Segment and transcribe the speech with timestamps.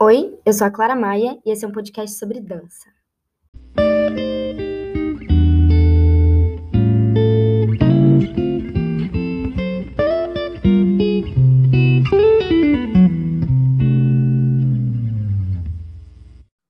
[0.00, 2.88] Oi, eu sou a Clara Maia e esse é um podcast sobre dança.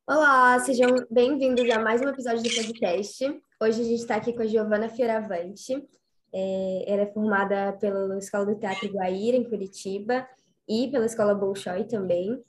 [0.07, 3.27] Olá, sejam bem-vindos a mais um episódio do podcast.
[3.61, 5.87] Hoje a gente está aqui com a Giovana Fioravante.
[6.33, 10.27] É, ela é formada pela Escola do Teatro Guaíra, em Curitiba,
[10.67, 12.43] e pela Escola Bolshoi também.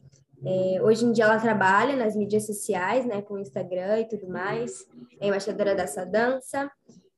[0.46, 4.88] É, hoje em dia ela trabalha nas mídias sociais, né, com Instagram e tudo mais,
[5.20, 6.72] é embaixadora dessa dança.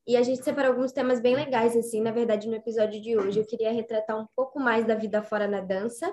[0.06, 3.38] E a gente separou alguns temas bem legais, assim, na verdade, no episódio de hoje.
[3.38, 6.12] Eu queria retratar um pouco mais da vida fora na dança,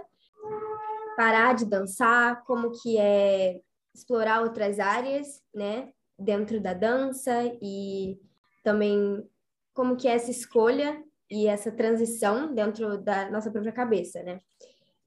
[1.17, 3.59] parar de dançar, como que é
[3.93, 8.19] explorar outras áreas, né, dentro da dança e
[8.63, 9.27] também
[9.73, 14.39] como que é essa escolha e essa transição dentro da nossa própria cabeça, né?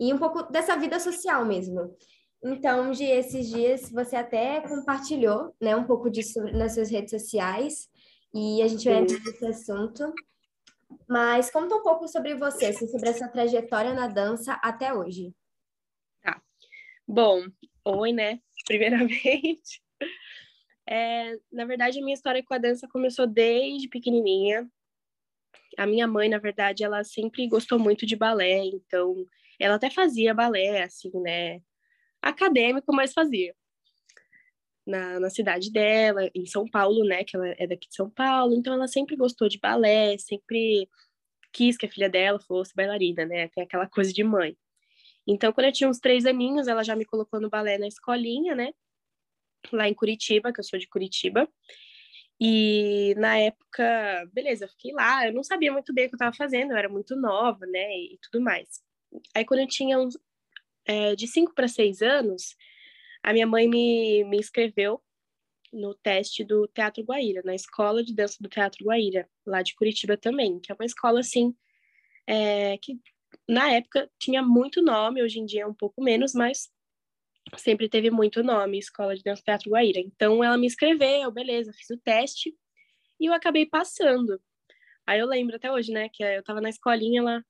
[0.03, 1.97] E um pouco dessa vida social mesmo.
[2.43, 7.89] Então, de esses dias você até compartilhou, né, um pouco disso nas suas redes sociais
[8.35, 10.13] e a gente vai entrar nesse assunto.
[11.09, 15.33] Mas conta um pouco sobre você, assim, sobre essa trajetória na dança até hoje.
[16.21, 16.43] Tá.
[17.07, 17.47] Bom,
[17.85, 18.41] oi, né?
[18.67, 19.81] Primeiramente.
[20.89, 24.69] É, na verdade, a minha história com a dança começou desde pequenininha.
[25.79, 29.25] A minha mãe, na verdade, ela sempre gostou muito de balé, então
[29.63, 31.61] ela até fazia balé, assim, né?
[32.21, 33.55] Acadêmico, mas fazia.
[34.87, 37.25] Na, na cidade dela, em São Paulo, né?
[37.25, 38.55] Que ela é daqui de São Paulo.
[38.55, 40.89] Então, ela sempre gostou de balé, sempre
[41.53, 43.49] quis que a filha dela fosse bailarina, né?
[43.49, 44.57] Tem aquela coisa de mãe.
[45.27, 48.55] Então, quando eu tinha uns três aninhos, ela já me colocou no balé na escolinha,
[48.57, 48.73] né?
[49.73, 51.49] Lá em Curitiba, que eu sou de Curitiba.
[52.41, 55.27] E na época, beleza, eu fiquei lá.
[55.27, 57.97] Eu não sabia muito bem o que eu estava fazendo, eu era muito nova, né?
[57.97, 58.83] E tudo mais.
[59.35, 60.19] Aí, quando eu tinha uns,
[60.87, 62.57] é, de 5 para 6 anos,
[63.23, 65.03] a minha mãe me, me inscreveu
[65.73, 70.17] no teste do Teatro Guaíra, na escola de dança do Teatro Guaíra, lá de Curitiba
[70.17, 71.55] também, que é uma escola, assim,
[72.27, 72.99] é, que
[73.49, 76.71] na época tinha muito nome, hoje em dia é um pouco menos, mas
[77.57, 80.01] sempre teve muito nome, Escola de Dança do Teatro Guaíra.
[80.01, 82.55] Então, ela me inscreveu, beleza, fiz o teste
[83.21, 84.41] e eu acabei passando.
[85.07, 87.45] Aí eu lembro até hoje, né, que eu tava na escolinha, ela,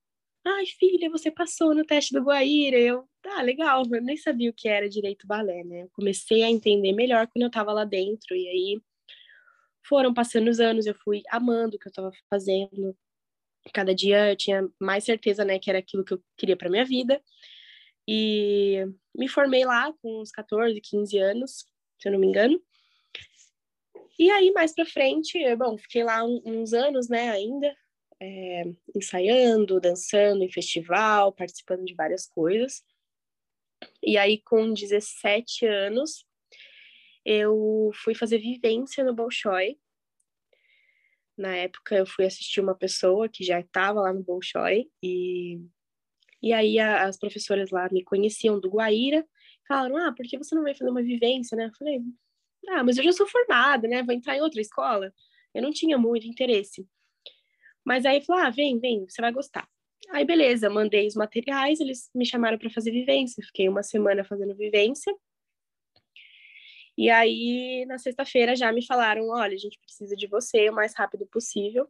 [0.45, 2.79] Ai, filha, você passou no teste do Guaíra.
[2.79, 5.83] Eu, tá, legal, eu nem sabia o que era direito balé, né?
[5.85, 8.83] Eu comecei a entender melhor quando eu tava lá dentro, e aí
[9.87, 12.97] foram passando os anos, eu fui amando o que eu tava fazendo.
[13.73, 16.85] Cada dia eu tinha mais certeza, né, que era aquilo que eu queria para minha
[16.85, 17.23] vida.
[18.09, 18.85] E
[19.17, 21.67] me formei lá com uns 14, 15 anos,
[22.01, 22.61] se eu não me engano.
[24.19, 27.75] E aí, mais pra frente, bom, fiquei lá uns anos, né, ainda,
[28.23, 28.63] é,
[28.95, 32.85] ensaiando, dançando em festival, participando de várias coisas.
[34.01, 36.25] E aí, com 17 anos,
[37.25, 39.77] eu fui fazer vivência no Bolshoi.
[41.37, 45.61] Na época, eu fui assistir uma pessoa que já estava lá no Bolshoi e,
[46.41, 49.27] e aí a, as professoras lá me conheciam do Guaíra,
[49.67, 51.67] falaram, ah, por que você não vai fazer uma vivência, né?
[51.67, 52.01] Eu falei,
[52.69, 54.05] ah, mas eu já sou formada, né?
[54.05, 55.13] Vou entrar em outra escola.
[55.53, 56.87] Eu não tinha muito interesse.
[57.85, 59.69] Mas aí falou: ah, vem, vem, você vai gostar.
[60.11, 63.43] Aí, beleza, mandei os materiais, eles me chamaram para fazer vivência.
[63.45, 65.15] Fiquei uma semana fazendo vivência.
[66.97, 70.95] E aí, na sexta-feira, já me falaram: olha, a gente precisa de você o mais
[70.95, 71.89] rápido possível.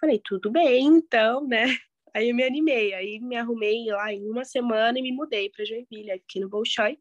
[0.00, 1.64] Falei: tudo bem, então, né?
[2.14, 5.64] Aí eu me animei, aí me arrumei lá em uma semana e me mudei para
[5.64, 6.12] Joinville.
[6.12, 6.96] Aí fiquei no Bolshoi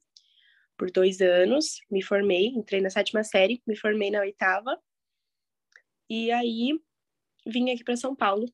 [0.75, 4.75] por dois anos, me formei, entrei na sétima série, me formei na oitava.
[6.09, 6.71] E aí
[7.45, 8.45] vim aqui para São Paulo.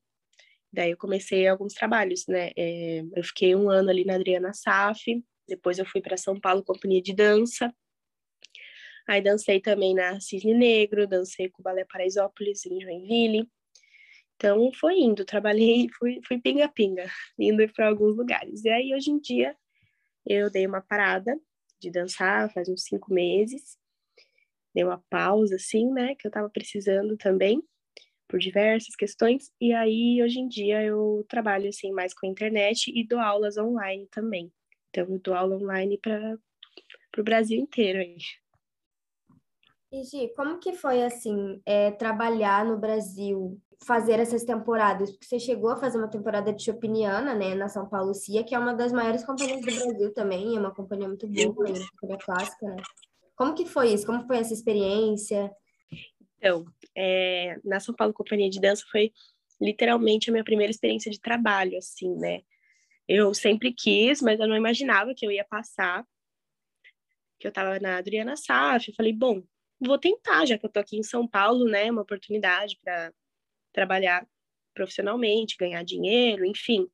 [0.72, 2.52] Daí eu comecei alguns trabalhos, né?
[2.56, 5.04] É, eu fiquei um ano ali na Adriana Saf,
[5.48, 7.74] depois eu fui para São Paulo, companhia de dança.
[9.08, 13.50] Aí dancei também na Cisne Negro, dancei com o Balé Paraisópolis em Joinville.
[14.36, 18.64] Então foi indo, trabalhei, fui, pinga-pinga, indo para alguns lugares.
[18.64, 19.56] E aí hoje em dia
[20.24, 21.36] eu dei uma parada
[21.80, 23.78] de dançar faz uns cinco meses,
[24.74, 27.62] dei uma pausa assim, né, que eu tava precisando também
[28.30, 32.92] por diversas questões, e aí hoje em dia eu trabalho assim mais com a internet
[32.94, 34.52] e dou aulas online também.
[34.88, 36.38] Então eu dou aula online para
[37.18, 38.16] o Brasil inteiro aí.
[39.92, 45.10] E Gi, como que foi assim é, trabalhar no Brasil, fazer essas temporadas?
[45.10, 48.54] Porque você chegou a fazer uma temporada de Chopiniana, né, na São Paulo Cia, que
[48.54, 52.18] é uma das maiores companhias do Brasil também, é uma companhia muito boa, uma companhia
[52.24, 52.76] clássica, né?
[53.34, 54.06] Como que foi isso?
[54.06, 55.50] Como foi essa experiência?
[56.40, 56.64] Então,
[56.96, 59.12] é, na São Paulo Companhia de Dança foi
[59.60, 62.40] literalmente a minha primeira experiência de trabalho, assim, né?
[63.06, 66.06] Eu sempre quis, mas eu não imaginava que eu ia passar.
[67.38, 69.42] que eu estava na Adriana Saf, eu falei, bom,
[69.80, 73.12] vou tentar, já que eu estou aqui em São Paulo, né, uma oportunidade para
[73.72, 74.26] trabalhar
[74.74, 76.86] profissionalmente, ganhar dinheiro, enfim,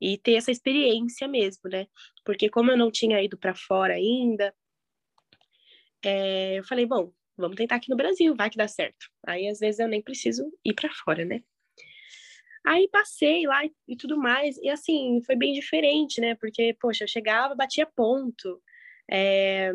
[0.00, 1.86] e ter essa experiência mesmo, né?
[2.24, 4.54] Porque como eu não tinha ido para fora ainda,
[6.04, 9.06] é, eu falei, bom, vamos tentar aqui no Brasil, vai que dá certo.
[9.26, 11.42] Aí às vezes eu nem preciso ir para fora, né?
[12.66, 16.34] Aí passei lá e tudo mais, e assim, foi bem diferente, né?
[16.34, 18.60] Porque, poxa, eu chegava, batia ponto,
[19.08, 19.72] é,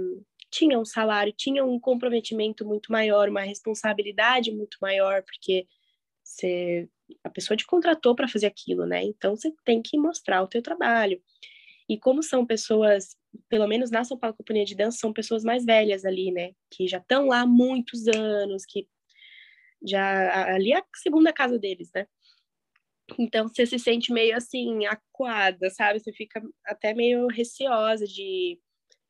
[0.50, 5.66] tinha um salário, tinha um comprometimento muito maior, uma responsabilidade muito maior, porque
[6.22, 6.90] você,
[7.24, 9.04] a pessoa te contratou para fazer aquilo, né?
[9.04, 11.22] Então você tem que mostrar o teu trabalho.
[11.88, 13.16] E como são pessoas,
[13.50, 16.51] pelo menos na São Paulo Companhia de Dança, são pessoas mais velhas ali, né?
[16.69, 18.88] Que já estão lá há muitos anos, que
[19.83, 22.07] já ali é a segunda casa deles, né?
[23.19, 26.00] Então você se sente meio assim, acuada, sabe?
[26.00, 28.60] Você fica até meio receosa de,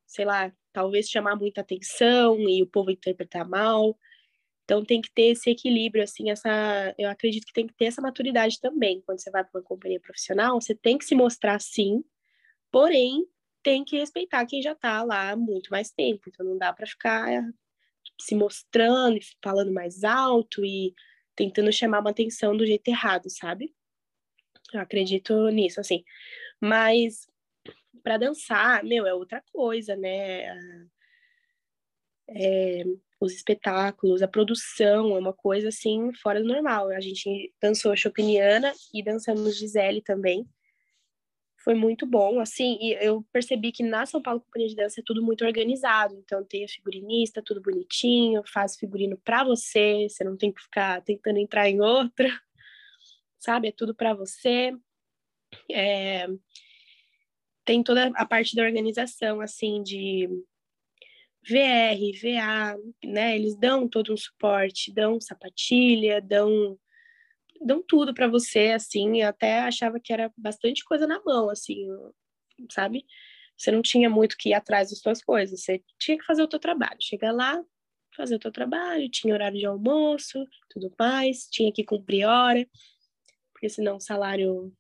[0.08, 3.98] sei lá, talvez chamar muita atenção e o povo interpretar mal.
[4.64, 8.02] Então tem que ter esse equilíbrio, assim, essa, eu acredito que tem que ter essa
[8.02, 9.02] maturidade também.
[9.02, 12.04] Quando você vai para uma companhia profissional, você tem que se mostrar sim,
[12.72, 13.26] porém
[13.64, 16.24] tem que respeitar quem já está lá há muito mais tempo.
[16.28, 17.28] Então não dá para ficar
[18.20, 20.94] se mostrando e falando mais alto e
[21.36, 23.74] tentando chamar uma atenção do jeito errado, sabe?
[24.74, 26.04] Eu acredito nisso, assim.
[26.60, 27.28] Mas
[28.04, 30.46] para dançar, meu, é outra coisa, né?
[32.30, 32.84] É,
[33.20, 36.90] os espetáculos, a produção, é uma coisa assim fora do normal.
[36.90, 40.48] A gente dançou Chopiniana e dançamos Gisele também.
[41.64, 45.04] Foi muito bom, assim, e eu percebi que na São Paulo Companhia de Dança é
[45.06, 50.36] tudo muito organizado, então tem a figurinista, tudo bonitinho, faz figurino para você, você não
[50.36, 52.28] tem que ficar tentando entrar em outra,
[53.38, 53.68] sabe?
[53.68, 54.74] É tudo para você.
[55.72, 56.28] É,
[57.64, 60.28] tem toda a parte da organização, assim, de
[61.48, 63.36] VR, VA, né?
[63.36, 66.78] Eles dão todo um suporte, dão sapatilha, dão
[67.66, 69.22] dão tudo para você, assim.
[69.22, 71.88] Eu até achava que era bastante coisa na mão, assim,
[72.72, 73.06] sabe?
[73.58, 76.48] Você não tinha muito que ir atrás das suas coisas, você tinha que fazer o
[76.48, 76.98] teu trabalho.
[77.00, 77.64] Chega lá,
[78.16, 82.68] fazer o teu trabalho, tinha horário de almoço, tudo mais, tinha que cumprir hora,
[83.54, 84.74] porque senão o salário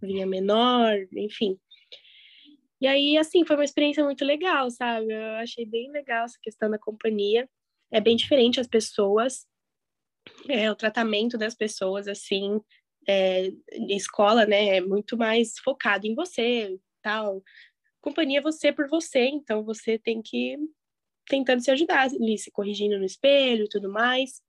[0.00, 1.58] vinha menor, enfim.
[2.80, 5.12] E aí, assim, foi uma experiência muito legal, sabe?
[5.12, 7.48] Eu achei bem legal essa questão da companhia.
[7.92, 9.46] É bem diferente as pessoas,
[10.48, 12.60] é, o tratamento das pessoas, assim,
[13.08, 13.50] é,
[13.88, 17.42] escola, né, é muito mais focado em você, tal.
[18.00, 20.56] Companhia é você por você, então você tem que
[21.26, 24.42] tentando se ajudar, ali, se corrigindo no espelho e tudo mais.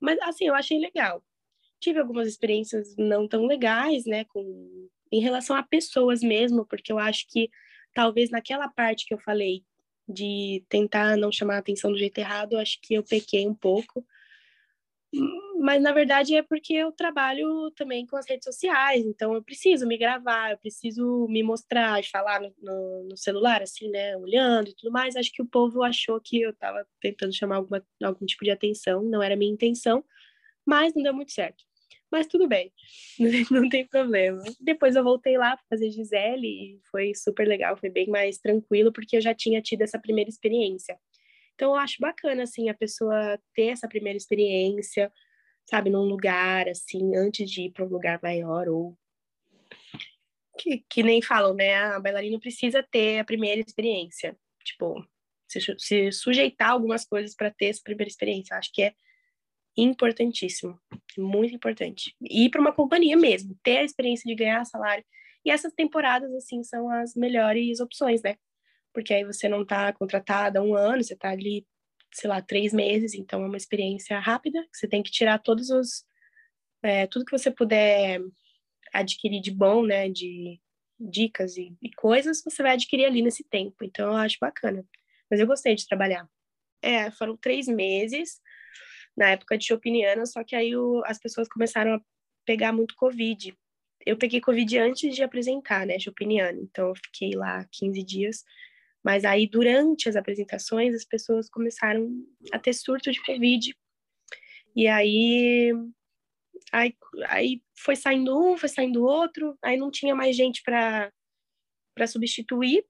[0.00, 1.24] Mas, assim, eu achei legal.
[1.80, 6.98] Tive algumas experiências não tão legais, né, com em relação a pessoas mesmo, porque eu
[6.98, 7.48] acho que
[7.94, 9.64] talvez naquela parte que eu falei
[10.06, 13.54] de tentar não chamar a atenção do jeito errado, eu acho que eu pequei um
[13.54, 14.06] pouco.
[15.60, 19.86] Mas na verdade é porque eu trabalho também com as redes sociais, então eu preciso
[19.86, 24.74] me gravar, eu preciso me mostrar, falar no, no, no celular, assim, né, olhando e
[24.74, 25.16] tudo mais.
[25.16, 29.02] Acho que o povo achou que eu estava tentando chamar alguma, algum tipo de atenção,
[29.02, 30.04] não era minha intenção,
[30.66, 31.64] mas não deu muito certo.
[32.10, 32.72] Mas tudo bem,
[33.50, 34.42] não tem problema.
[34.60, 38.92] Depois eu voltei lá para fazer Gisele e foi super legal, foi bem mais tranquilo,
[38.92, 40.98] porque eu já tinha tido essa primeira experiência.
[41.58, 45.12] Então eu acho bacana, assim, a pessoa ter essa primeira experiência,
[45.68, 48.96] sabe, num lugar, assim, antes de ir para um lugar maior, ou.
[50.56, 51.74] Que, que nem falam, né?
[51.74, 54.38] A bailarina precisa ter a primeira experiência.
[54.64, 55.04] Tipo,
[55.48, 58.54] se, se sujeitar algumas coisas para ter essa primeira experiência.
[58.54, 58.94] Eu acho que é
[59.76, 60.78] importantíssimo,
[61.18, 62.14] muito importante.
[62.22, 65.04] E ir para uma companhia mesmo, ter a experiência de ganhar salário.
[65.44, 68.36] E essas temporadas, assim, são as melhores opções, né?
[68.98, 71.64] Porque aí você não está contratada um ano, você está ali,
[72.12, 76.04] sei lá, três meses, então é uma experiência rápida, você tem que tirar todos os.
[76.82, 78.20] É, tudo que você puder
[78.92, 80.08] adquirir de bom, né?
[80.08, 80.60] De
[80.98, 83.84] dicas e, e coisas, você vai adquirir ali nesse tempo.
[83.84, 84.84] Então eu acho bacana.
[85.30, 86.28] Mas eu gostei de trabalhar.
[86.82, 88.40] É, foram três meses
[89.16, 92.00] na época de Chopiniana, só que aí o, as pessoas começaram a
[92.44, 93.56] pegar muito Covid.
[94.04, 98.44] Eu peguei Covid antes de apresentar, né, Chopiniana, então eu fiquei lá 15 dias.
[99.08, 102.10] Mas aí, durante as apresentações, as pessoas começaram
[102.52, 103.74] a ter surto de Covid.
[104.76, 105.72] E aí,
[106.70, 106.94] aí,
[107.26, 111.10] aí foi saindo um, foi saindo outro, aí não tinha mais gente para
[112.06, 112.84] substituir,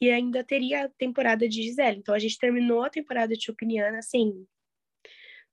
[0.00, 1.98] e ainda teria a temporada de Gisele.
[1.98, 4.46] Então, a gente terminou a temporada de Chopiniana, assim,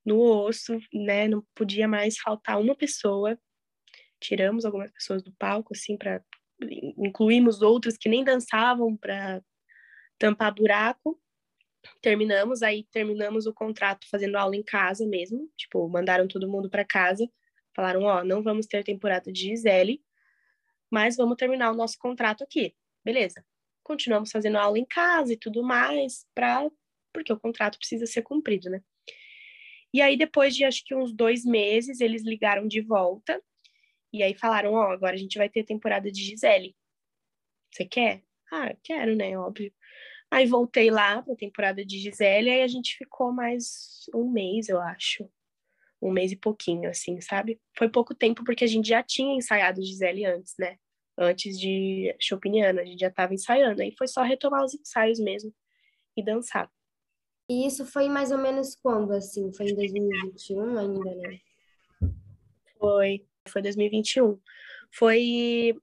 [0.05, 1.27] no osso, né?
[1.27, 3.37] Não podia mais faltar uma pessoa.
[4.17, 6.23] Tiramos algumas pessoas do palco, assim, para
[6.97, 9.41] incluímos outras que nem dançavam para
[10.19, 11.19] tampar buraco.
[12.01, 15.49] Terminamos, aí terminamos o contrato fazendo aula em casa mesmo.
[15.57, 17.27] Tipo, mandaram todo mundo para casa.
[17.75, 20.03] Falaram: Ó, não vamos ter temporada de Gisele,
[20.91, 22.75] mas vamos terminar o nosso contrato aqui.
[23.03, 23.43] Beleza.
[23.83, 26.69] Continuamos fazendo aula em casa e tudo mais, pra...
[27.11, 28.83] porque o contrato precisa ser cumprido, né?
[29.91, 33.41] E aí, depois de acho que uns dois meses, eles ligaram de volta
[34.13, 36.75] e aí falaram: Ó, agora a gente vai ter temporada de Gisele.
[37.71, 38.23] Você quer?
[38.51, 39.37] Ah, quero, né?
[39.37, 39.71] Óbvio.
[40.31, 44.79] Aí voltei lá pra temporada de Gisele, aí a gente ficou mais um mês, eu
[44.79, 45.27] acho.
[46.01, 47.59] Um mês e pouquinho, assim, sabe?
[47.77, 50.77] Foi pouco tempo porque a gente já tinha ensaiado Gisele antes, né?
[51.17, 53.81] Antes de Chopiniana, a gente já tava ensaiando.
[53.81, 55.53] Aí foi só retomar os ensaios mesmo
[56.15, 56.71] e dançar.
[57.49, 59.51] E isso foi mais ou menos quando, assim?
[59.53, 61.39] Foi em 2021 ainda, né?
[62.77, 64.39] Foi, foi 2021.
[64.91, 65.75] Foi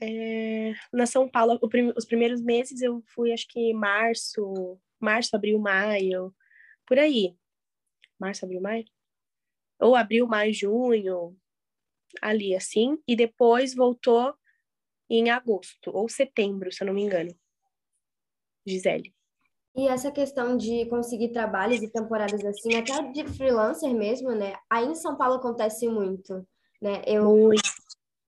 [0.00, 5.58] é, na São Paulo, prim, os primeiros meses eu fui, acho que março, março, abril,
[5.58, 6.34] maio,
[6.86, 7.36] por aí.
[8.18, 8.84] Março, abril, maio?
[9.80, 11.36] Ou abril, maio, junho,
[12.20, 12.98] ali assim.
[13.06, 14.34] E depois voltou
[15.08, 17.34] em agosto, ou setembro, se eu não me engano.
[18.66, 19.14] Gisele.
[19.74, 24.54] E essa questão de conseguir trabalhos e temporadas assim, até de freelancer mesmo, né?
[24.68, 26.46] Aí em São Paulo acontece muito,
[26.82, 27.02] né?
[27.06, 27.62] Eu muito.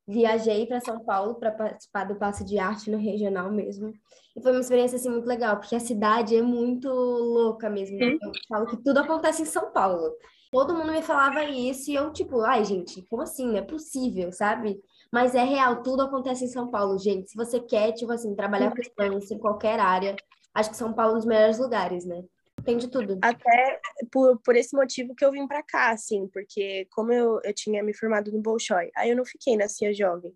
[0.07, 3.93] Viajei para São Paulo para participar do passe de arte no regional mesmo.
[4.37, 7.99] E foi uma experiência assim muito legal, porque a cidade é muito louca mesmo.
[7.99, 8.17] Né?
[8.21, 10.13] Eu falo que tudo acontece em São Paulo.
[10.51, 13.47] Todo mundo me falava isso e eu tipo, ai, gente, como assim?
[13.47, 14.79] Não é possível, sabe?
[15.11, 17.31] Mas é real, tudo acontece em São Paulo, gente.
[17.31, 20.17] Se você quer, tipo assim, trabalhar com freelancer em qualquer área,
[20.55, 22.23] acho que São Paulo é um dos melhores lugares, né?
[22.65, 23.19] Tem de tudo.
[23.23, 27.55] Até por, por esse motivo que eu vim para cá, assim, porque como eu, eu
[27.55, 30.33] tinha me formado no Bolshoi, aí eu não fiquei na CIA Jovem.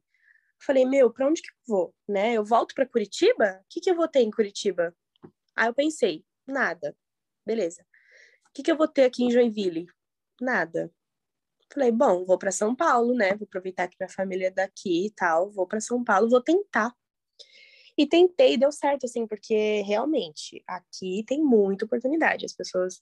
[0.60, 2.32] Falei, meu, para onde que eu vou, né?
[2.34, 3.60] Eu volto para Curitiba?
[3.62, 4.94] O que que eu vou ter em Curitiba?
[5.54, 6.96] Aí eu pensei, nada.
[7.44, 7.82] Beleza.
[8.48, 9.86] O que que eu vou ter aqui em Joinville?
[10.40, 10.90] Nada.
[11.72, 13.34] Falei, bom, vou para São Paulo, né?
[13.34, 16.94] Vou aproveitar que minha família é daqui e tal, vou para São Paulo, vou tentar.
[17.98, 22.44] E tentei, deu certo, assim, porque realmente aqui tem muita oportunidade.
[22.44, 23.00] As pessoas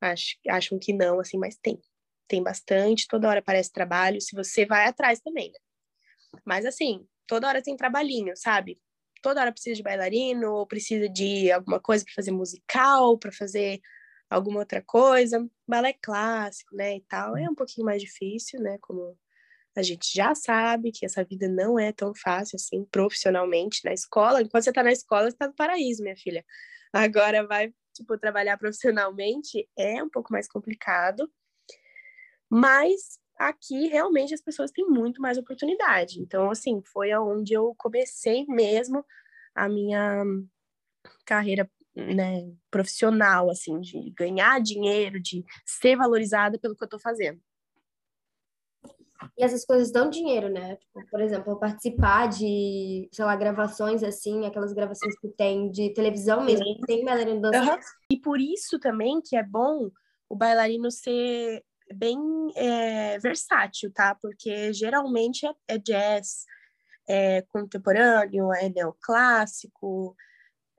[0.00, 1.80] acham, acham que não, assim, mas tem.
[2.28, 5.58] Tem bastante, toda hora aparece trabalho, se você vai atrás também, né?
[6.44, 8.80] Mas assim, toda hora tem trabalhinho, sabe?
[9.22, 13.80] Toda hora precisa de bailarino, ou precisa de alguma coisa para fazer musical, para fazer
[14.30, 15.46] alguma outra coisa.
[15.68, 17.36] Balé clássico, né, e tal.
[17.36, 19.18] É um pouquinho mais difícil, né, como
[19.76, 24.42] a gente já sabe que essa vida não é tão fácil assim, profissionalmente, na escola.
[24.42, 26.44] Enquanto você está na escola, você tá no paraíso, minha filha.
[26.92, 31.30] Agora vai, tipo, trabalhar profissionalmente é um pouco mais complicado.
[32.50, 36.20] Mas aqui, realmente, as pessoas têm muito mais oportunidade.
[36.20, 39.04] Então, assim, foi aonde eu comecei mesmo
[39.54, 40.24] a minha
[41.24, 47.40] carreira né, profissional, assim, de ganhar dinheiro, de ser valorizada pelo que eu estou fazendo.
[49.36, 50.76] E essas coisas dão dinheiro, né?
[50.76, 56.42] Tipo, por exemplo, participar de, sei lá, gravações assim, aquelas gravações que tem de televisão
[56.42, 56.80] mesmo, Sim.
[56.86, 57.70] tem bailarino dançando.
[57.70, 57.78] Uhum.
[58.10, 59.90] E por isso também que é bom
[60.28, 62.18] o bailarino ser bem
[62.54, 64.14] é, versátil, tá?
[64.20, 66.44] Porque geralmente é, é jazz,
[67.08, 70.14] é contemporâneo, é neoclássico.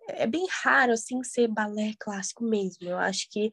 [0.07, 2.87] É bem raro, assim, ser balé clássico mesmo.
[2.87, 3.51] Eu acho que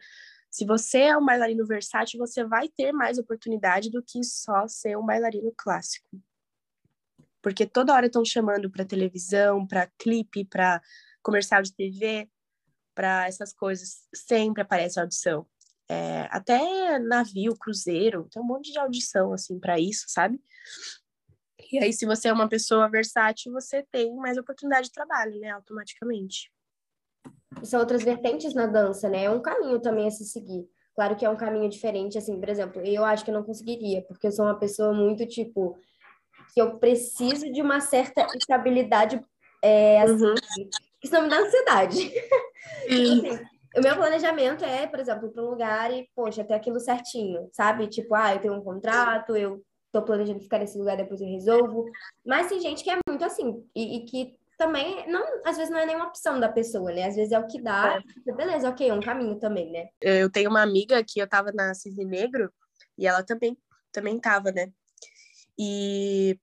[0.59, 4.99] se você é um bailarino versátil, você vai ter mais oportunidade do que só ser
[4.99, 6.21] um bailarino clássico.
[7.41, 10.83] Porque toda hora estão chamando para televisão, para clipe, para
[11.23, 12.29] comercial de TV,
[12.93, 14.03] para essas coisas.
[14.13, 15.47] Sempre aparece audição.
[15.89, 20.43] É, até navio, cruzeiro, tem um monte de audição assim para isso, sabe?
[21.71, 25.51] E aí, se você é uma pessoa versátil, você tem mais oportunidade de trabalho, né?
[25.51, 26.51] Automaticamente
[27.63, 29.25] são outras vertentes na dança, né?
[29.25, 30.67] É um caminho também a se seguir.
[30.95, 34.03] Claro que é um caminho diferente, assim, por exemplo, eu acho que eu não conseguiria,
[34.03, 35.79] porque eu sou uma pessoa muito, tipo,
[36.53, 39.21] que eu preciso de uma certa estabilidade,
[39.63, 40.35] é, assim, uhum.
[41.01, 41.99] que senão me dá ansiedade.
[42.89, 46.55] Tipo assim, o meu planejamento é, por exemplo, ir para um lugar e, poxa, ter
[46.55, 47.87] aquilo certinho, sabe?
[47.87, 49.63] Tipo, ah, eu tenho um contrato, eu
[49.93, 51.85] tô planejando ficar nesse lugar, depois eu resolvo.
[52.27, 55.79] Mas tem gente que é muito assim, e, e que também, não, às vezes não
[55.79, 57.05] é nenhuma opção da pessoa, né?
[57.05, 58.33] Às vezes é o que dá, é.
[58.33, 59.89] beleza, ok, é um caminho também, né?
[60.01, 62.53] Eu tenho uma amiga que eu tava na Cisne Negro
[62.99, 63.57] e ela também,
[63.93, 64.73] também tava, né?
[65.57, 66.39] E,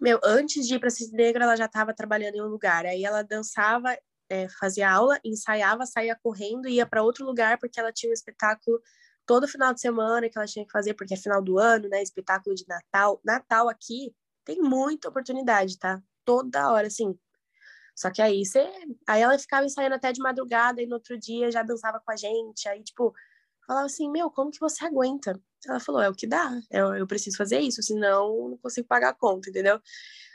[0.00, 2.84] meu, antes de ir pra Cisne Negro, ela já tava trabalhando em um lugar.
[2.84, 3.96] Aí ela dançava,
[4.28, 8.14] é, fazia aula, ensaiava, saía correndo e ia para outro lugar porque ela tinha um
[8.14, 8.80] espetáculo
[9.24, 12.02] todo final de semana que ela tinha que fazer, porque é final do ano, né?
[12.02, 13.20] Espetáculo de Natal.
[13.24, 14.12] Natal aqui
[14.44, 16.02] tem muita oportunidade, tá?
[16.24, 17.18] Toda hora, assim.
[17.94, 18.70] Só que aí você.
[19.06, 22.16] Aí ela ficava ensaiando até de madrugada e no outro dia já dançava com a
[22.16, 22.68] gente.
[22.68, 23.14] Aí, tipo,
[23.66, 25.40] falava assim, meu, como que você aguenta?
[25.66, 29.10] Ela falou, é o que dá, eu, eu preciso fazer isso, senão não consigo pagar
[29.10, 29.80] a conta, entendeu?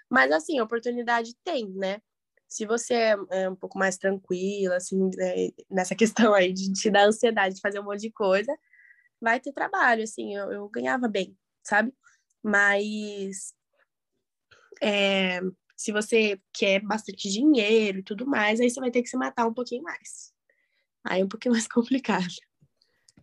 [0.10, 2.02] Mas assim, oportunidade tem, né?
[2.48, 6.90] Se você é, é um pouco mais tranquila, assim, né, nessa questão aí de te
[6.90, 8.56] dar ansiedade de fazer um monte de coisa,
[9.22, 11.94] vai ter trabalho, assim, eu, eu ganhava bem, sabe?
[12.42, 13.54] Mas
[14.82, 15.42] é,
[15.78, 19.46] se você quer bastante dinheiro e tudo mais, aí você vai ter que se matar
[19.46, 20.34] um pouquinho mais.
[21.06, 22.26] Aí é um pouquinho mais complicado.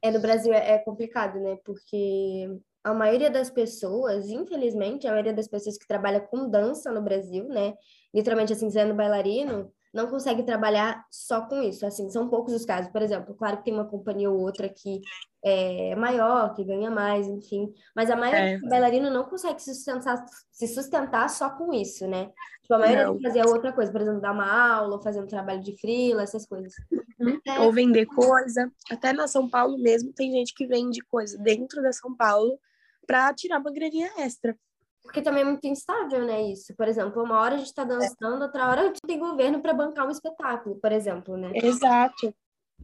[0.00, 1.58] É, no Brasil é, é complicado, né?
[1.64, 2.48] Porque
[2.84, 7.48] a maioria das pessoas, infelizmente, a maioria das pessoas que trabalha com dança no Brasil,
[7.48, 7.74] né?
[8.14, 11.86] Literalmente, assim, sendo bailarino, não consegue trabalhar só com isso.
[11.86, 12.90] Assim, são poucos os casos.
[12.90, 15.00] Por exemplo, claro que tem uma companhia ou outra que
[15.42, 17.72] é maior, que ganha mais, enfim.
[17.94, 18.58] Mas a maioria é.
[18.58, 22.32] do bailarino não consegue se sustentar, se sustentar só com isso, né?
[22.62, 25.26] Tipo, a maioria que fazer outra coisa, por exemplo, dar uma aula, ou fazer um
[25.26, 26.74] trabalho de freela, essas coisas.
[27.20, 27.40] Uhum.
[27.46, 27.60] É.
[27.60, 28.72] Ou vender coisa.
[28.90, 32.58] Até na São Paulo mesmo tem gente que vende coisa dentro da São Paulo
[33.06, 34.56] para tirar uma graninha extra.
[35.04, 36.74] Porque também é muito instável, né, isso.
[36.74, 39.74] Por exemplo, uma hora a gente está dançando, outra hora a gente tem governo para
[39.74, 41.52] bancar um espetáculo, por exemplo, né?
[41.54, 42.34] Exato.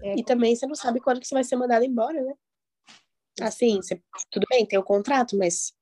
[0.02, 0.14] É.
[0.18, 2.34] E também você não sabe quando que você vai ser mandado embora, né?
[3.40, 4.00] Assim, você,
[4.30, 5.72] tudo bem, tem o contrato, mas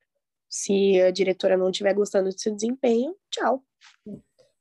[0.48, 3.62] se a diretora não estiver gostando do seu desempenho, tchau.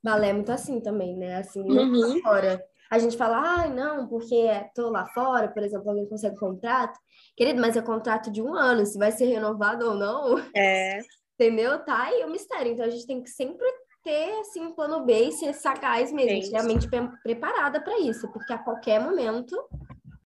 [0.03, 1.37] Balé é muito assim também, né?
[1.37, 2.21] Assim, uhum.
[2.21, 2.63] fora.
[2.89, 6.97] A gente fala, ah, não, porque tô lá fora, por exemplo, alguém consegue contrato.
[7.35, 10.37] Querido, mas é contrato de um ano, se vai ser renovado ou não.
[10.55, 10.99] É.
[11.39, 11.77] Entendeu?
[11.85, 12.73] Tá aí o mistério.
[12.73, 13.67] Então a gente tem que sempre
[14.03, 16.87] ter assim um plano B e ser sagaz mesmo, realmente
[17.21, 19.55] preparada para isso, porque a qualquer momento.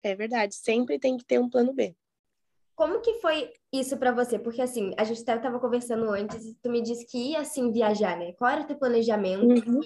[0.03, 1.95] É verdade, sempre tem que ter um plano B.
[2.75, 4.37] Como que foi isso para você?
[4.37, 7.71] Porque assim, a gente até tava conversando antes e tu me disse que ia assim
[7.71, 8.33] viajar, né?
[8.33, 9.69] Qual era o teu planejamento?
[9.69, 9.81] Uhum.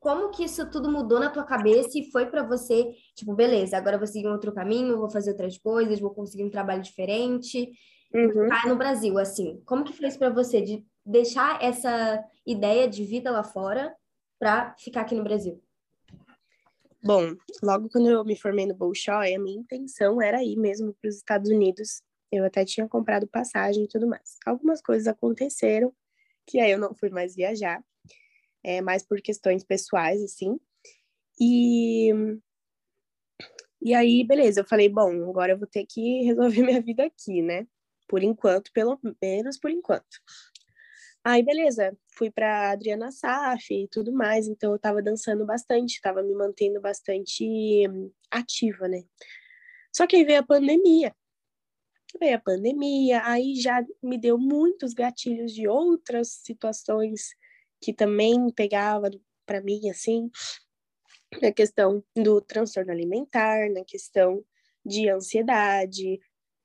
[0.00, 3.96] Como que isso tudo mudou na tua cabeça e foi para você, tipo, beleza, agora
[3.96, 7.70] eu vou seguir um outro caminho, vou fazer outras coisas, vou conseguir um trabalho diferente
[8.12, 8.48] uhum.
[8.66, 9.60] no Brasil, assim.
[9.64, 13.94] Como que foi isso para você de deixar essa ideia de vida lá fora
[14.38, 15.62] para ficar aqui no Brasil?
[17.02, 21.08] Bom, logo quando eu me formei no Bolshoi, a minha intenção era ir mesmo para
[21.08, 22.02] os Estados Unidos.
[22.30, 24.36] Eu até tinha comprado passagem e tudo mais.
[24.44, 25.92] Algumas coisas aconteceram
[26.46, 27.82] que aí eu não fui mais viajar,
[28.64, 30.58] é, mais por questões pessoais, assim.
[31.40, 32.10] E
[33.80, 37.42] e aí, beleza, eu falei, bom, agora eu vou ter que resolver minha vida aqui,
[37.42, 37.66] né?
[38.08, 40.18] Por enquanto, pelo menos por enquanto.
[41.22, 46.22] Aí, beleza, fui para Adriana Saf e tudo mais, então eu tava dançando bastante, tava
[46.22, 47.84] me mantendo bastante
[48.30, 49.02] ativa, né?
[49.94, 51.14] Só que aí veio a pandemia.
[52.18, 57.34] Veio a pandemia, aí já me deu muitos gatilhos de outras situações
[57.80, 59.10] que também pegava
[59.44, 60.30] para mim, assim,
[61.42, 64.42] na questão do transtorno alimentar, na questão
[64.84, 66.18] de ansiedade,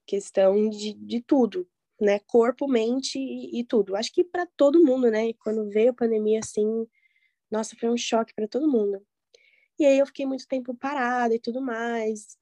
[0.06, 1.68] questão de, de tudo,
[2.00, 2.20] né?
[2.20, 3.96] Corpo, mente e, e tudo.
[3.96, 5.30] Acho que para todo mundo, né?
[5.30, 6.88] E quando veio a pandemia, assim,
[7.52, 9.06] nossa, foi um choque para todo mundo.
[9.80, 12.38] E aí eu fiquei muito tempo parada e tudo mais.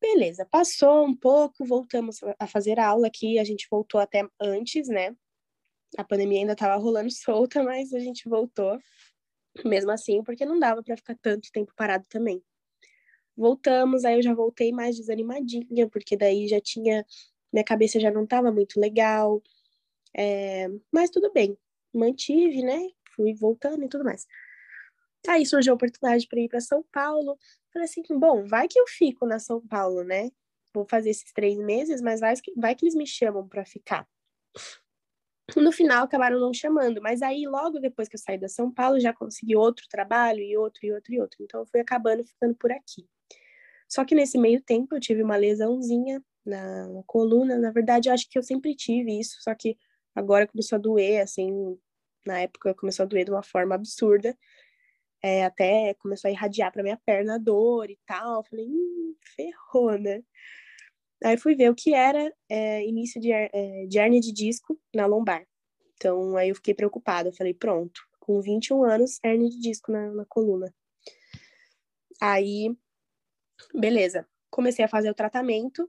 [0.00, 5.16] Beleza, passou um pouco, voltamos a fazer aula aqui, a gente voltou até antes, né?
[5.96, 8.78] A pandemia ainda estava rolando solta, mas a gente voltou
[9.64, 12.42] mesmo assim, porque não dava para ficar tanto tempo parado também.
[13.36, 17.04] Voltamos, aí eu já voltei mais desanimadinha, porque daí já tinha.
[17.52, 19.42] Minha cabeça já não estava muito legal.
[20.16, 21.56] É, mas tudo bem,
[21.92, 22.90] mantive, né?
[23.14, 24.26] Fui voltando e tudo mais.
[25.28, 27.38] Aí surgiu a oportunidade para ir para São Paulo.
[27.72, 30.30] Falei assim: bom, vai que eu fico na São Paulo, né?
[30.74, 34.08] Vou fazer esses três meses, mas vai que, vai que eles me chamam para ficar.
[35.56, 38.98] No final acabaram não chamando, mas aí logo depois que eu saí da São Paulo
[38.98, 41.38] já consegui outro trabalho e outro e outro e outro.
[41.42, 43.06] Então eu fui acabando ficando por aqui.
[43.92, 47.58] Só que nesse meio tempo eu tive uma lesãozinha na, na coluna.
[47.58, 49.76] Na verdade, eu acho que eu sempre tive isso, só que
[50.14, 51.78] agora começou a doer, assim,
[52.26, 54.34] na época começou a doer de uma forma absurda.
[55.22, 58.42] É, até começou a irradiar para minha perna a dor e tal.
[58.44, 60.22] Falei, hum, ferrou, né?
[61.22, 65.04] Aí fui ver o que era é, início de, é, de hernia de disco na
[65.04, 65.46] lombar.
[65.96, 67.28] Então, aí eu fiquei preocupada.
[67.28, 70.74] Eu falei, pronto, com 21 anos, hernia de disco na, na coluna.
[72.20, 72.74] Aí
[73.74, 74.26] Beleza.
[74.50, 75.88] Comecei a fazer o tratamento.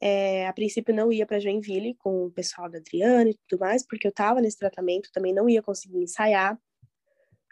[0.00, 3.86] É, a princípio não ia para Joinville com o pessoal da Adriana e tudo mais,
[3.86, 6.60] porque eu estava nesse tratamento, também não ia conseguir ensaiar.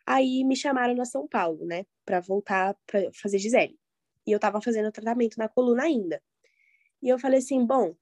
[0.04, 3.78] Aí me chamaram na São Paulo, né, para voltar para fazer Gisele.
[4.26, 6.20] E eu estava fazendo o tratamento na coluna ainda.
[7.00, 7.94] E eu falei assim, bom,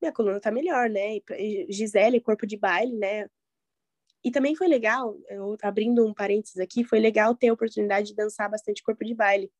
[0.00, 1.18] minha coluna tá melhor, né?
[1.30, 3.28] E Gisele, corpo de baile, né?
[4.24, 8.14] E também foi legal, eu, abrindo um parênteses aqui, foi legal ter a oportunidade de
[8.14, 9.50] dançar bastante corpo de baile,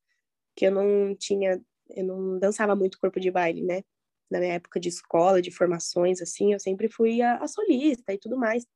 [0.56, 3.82] que eu não tinha, eu não dançava muito corpo de baile, né?
[4.30, 8.18] Na minha época de escola, de formações, assim, eu sempre fui a, a solista e
[8.18, 8.66] tudo mais.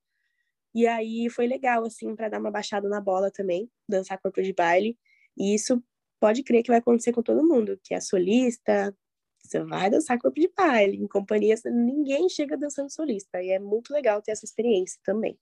[0.75, 4.53] E aí foi legal, assim, para dar uma baixada na bola também, dançar corpo de
[4.53, 4.99] baile.
[5.37, 5.83] E isso
[6.21, 8.95] pode crer que vai acontecer com todo mundo, que é solista,
[9.43, 13.43] você vai dançar corpo de baile, em companhia, ninguém chega dançando solista.
[13.43, 15.39] E é muito legal ter essa experiência também.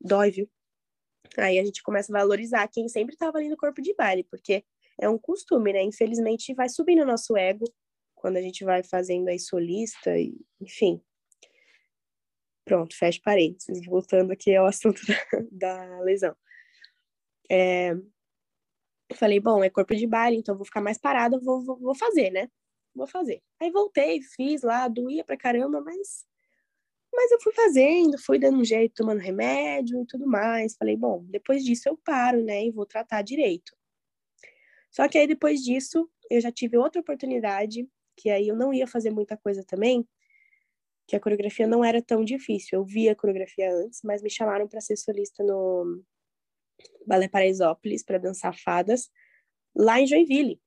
[0.00, 0.50] Dói, viu?
[1.36, 4.64] Aí a gente começa a valorizar quem sempre estava ali no corpo de baile, porque
[5.00, 5.82] é um costume, né?
[5.82, 7.64] Infelizmente vai subindo o nosso ego
[8.14, 11.00] quando a gente vai fazendo aí solista, e, enfim.
[12.64, 15.00] Pronto, fecha parênteses, voltando aqui ao assunto
[15.52, 16.36] da, da lesão.
[17.50, 17.94] É,
[19.14, 22.30] falei, bom, é corpo de baile, então vou ficar mais parada, vou, vou, vou fazer,
[22.30, 22.48] né?
[22.94, 23.42] Vou fazer.
[23.60, 26.26] Aí voltei, fiz lá, doía pra caramba, mas
[27.18, 30.76] mas eu fui fazendo, fui dando um jeito, tomando remédio e tudo mais.
[30.76, 33.76] Falei, bom, depois disso eu paro, né, e vou tratar direito.
[34.88, 38.86] Só que aí depois disso, eu já tive outra oportunidade, que aí eu não ia
[38.86, 40.08] fazer muita coisa também,
[41.08, 42.78] que a coreografia não era tão difícil.
[42.78, 46.00] Eu via a coreografia antes, mas me chamaram para ser solista no
[47.04, 49.10] Balé Paraisópolis para dançar fadas
[49.74, 50.60] lá em Joinville.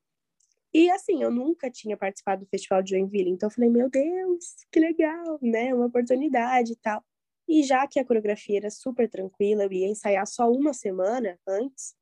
[0.73, 4.55] E assim, eu nunca tinha participado do Festival de Joinville, então eu falei, meu Deus,
[4.71, 5.73] que legal, né?
[5.73, 7.03] Uma oportunidade e tal.
[7.47, 11.93] E já que a coreografia era super tranquila, eu ia ensaiar só uma semana antes,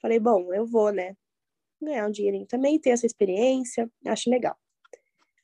[0.00, 1.16] falei, bom, eu vou, né?
[1.80, 4.56] Ganhar um dinheirinho também, ter essa experiência, acho legal.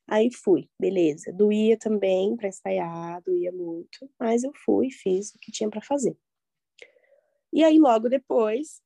[0.07, 1.33] Aí fui, beleza.
[1.33, 6.17] Doía também para ensaiar, doía muito, mas eu fui, fiz o que tinha para fazer.
[7.53, 8.81] E aí, logo depois,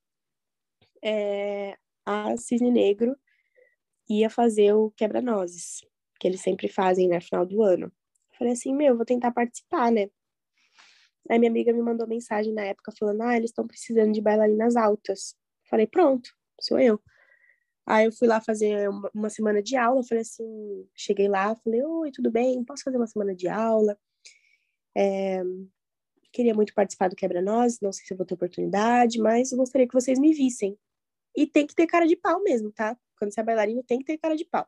[1.05, 1.77] é,
[2.07, 3.17] a Cisne Negro
[4.09, 5.81] ia fazer o quebra-nozes,
[6.19, 7.93] que eles sempre fazem, né, final do ano.
[8.37, 10.09] falei assim, meu, vou tentar participar, né?
[11.31, 14.77] Aí minha amiga me mandou mensagem na época falando, ah, eles estão precisando de bailarinas
[14.77, 15.37] altas.
[15.69, 17.01] falei, pronto, sou eu.
[17.87, 21.83] Aí eu fui lá fazer uma, uma semana de aula, falei assim, cheguei lá, falei,
[21.83, 22.65] oi, tudo bem?
[22.65, 23.99] Posso fazer uma semana de aula?
[24.97, 25.43] É,
[26.33, 29.87] queria muito participar do Quebra-Nozes, não sei se eu vou ter oportunidade, mas eu gostaria
[29.87, 30.79] que vocês me vissem.
[31.37, 32.97] E tem que ter cara de pau mesmo, tá?
[33.23, 34.67] Quando você é bailarino, tem que ter cara de pau.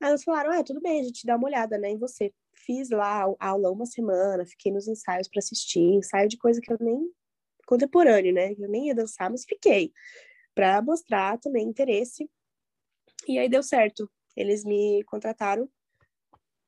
[0.00, 2.32] Aí elas falaram, ah, tudo bem, a gente dá uma olhada, né, em você.
[2.54, 6.72] Fiz lá a aula uma semana, fiquei nos ensaios para assistir, ensaio de coisa que
[6.72, 7.12] eu nem...
[7.66, 9.92] contemporâneo, né, eu nem ia dançar, mas fiquei,
[10.54, 12.30] para mostrar também interesse.
[13.28, 15.68] E aí deu certo, eles me contrataram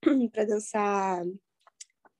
[0.33, 1.25] para dançar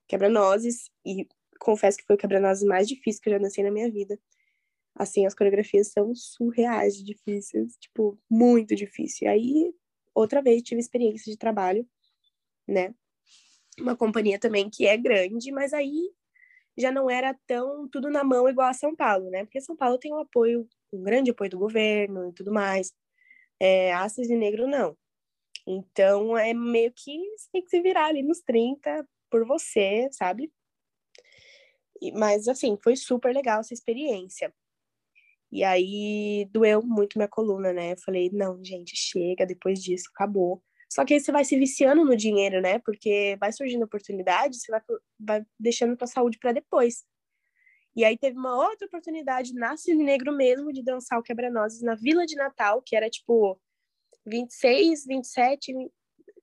[0.07, 1.27] quebra-nozes, e
[1.59, 4.19] confesso que foi o quebra-nozes mais difícil que eu já dancei na minha vida
[4.97, 9.29] assim, as coreografias são surreais difíceis, tipo, muito difícil.
[9.29, 9.73] Aí,
[10.13, 11.87] outra vez, tive experiência de trabalho,
[12.67, 12.93] né?
[13.79, 16.11] Uma companhia também que é grande, mas aí
[16.77, 19.43] já não era tão tudo na mão igual a São Paulo, né?
[19.45, 22.93] Porque São Paulo tem um apoio, um grande apoio do governo e tudo mais.
[23.59, 24.97] É, e Negro, não.
[25.67, 30.51] Então, é meio que você tem que se virar ali nos 30 por você, sabe?
[32.13, 34.53] Mas, assim, foi super legal essa experiência.
[35.51, 37.93] E aí doeu muito minha coluna, né?
[37.93, 40.61] Eu falei, não, gente, chega, depois disso, acabou.
[40.91, 42.79] Só que aí você vai se viciando no dinheiro, né?
[42.79, 44.81] Porque vai surgindo oportunidade, você vai,
[45.19, 47.05] vai deixando tua saúde para depois.
[47.95, 51.95] E aí teve uma outra oportunidade na Cisne Negro mesmo de dançar o Quebra-Nozes na
[51.95, 53.59] Vila de Natal, que era tipo
[54.25, 55.73] 26, 27,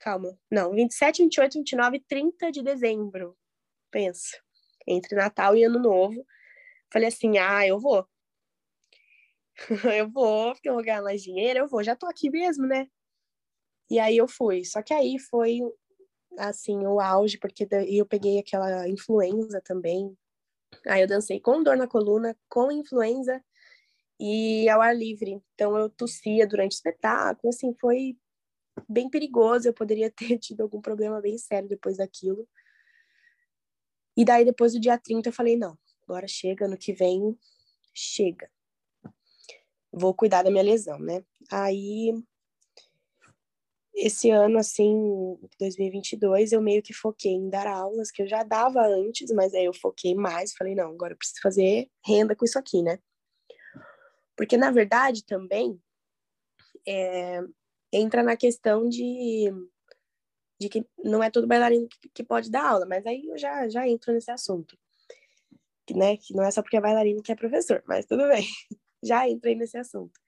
[0.00, 3.36] calma, não, 27, 28, 29 e 30 de dezembro.
[3.90, 4.36] Pensa,
[4.86, 6.26] entre Natal e Ano Novo.
[6.92, 8.06] Falei assim: "Ah, eu vou".
[9.98, 12.86] eu vou, porque eu vou ganhar mais dinheiro, eu vou, já tô aqui mesmo, né?
[13.90, 14.64] E aí eu fui.
[14.64, 15.60] Só que aí foi,
[16.38, 20.16] assim, o auge, porque eu peguei aquela influenza também.
[20.86, 23.42] Aí eu dancei com dor na coluna, com influenza
[24.20, 25.42] e ao ar livre.
[25.54, 28.16] Então eu tossia durante o espetáculo, assim, foi
[28.88, 29.68] bem perigoso.
[29.68, 32.48] Eu poderia ter tido algum problema bem sério depois daquilo.
[34.16, 37.36] E daí, depois do dia 30, eu falei: não, agora chega, ano que vem,
[37.94, 38.48] chega
[39.94, 41.24] vou cuidar da minha lesão, né?
[41.50, 42.12] Aí,
[43.94, 48.84] esse ano, assim, 2022, eu meio que foquei em dar aulas, que eu já dava
[48.86, 52.58] antes, mas aí eu foquei mais, falei, não, agora eu preciso fazer renda com isso
[52.58, 52.98] aqui, né?
[54.36, 55.80] Porque, na verdade, também,
[56.86, 57.40] é,
[57.92, 59.52] entra na questão de,
[60.60, 63.68] de que não é todo bailarino que, que pode dar aula, mas aí eu já,
[63.68, 64.76] já entro nesse assunto.
[65.94, 68.46] Né, que não é só porque é bailarino que é professor, mas tudo bem.
[69.04, 70.18] já entrei nesse assunto.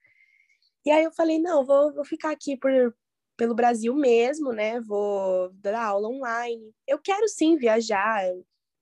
[0.85, 2.71] E aí eu falei, não, vou, vou ficar aqui por,
[3.35, 4.79] pelo Brasil mesmo, né?
[4.81, 6.73] Vou dar aula online.
[6.87, 8.23] Eu quero sim viajar,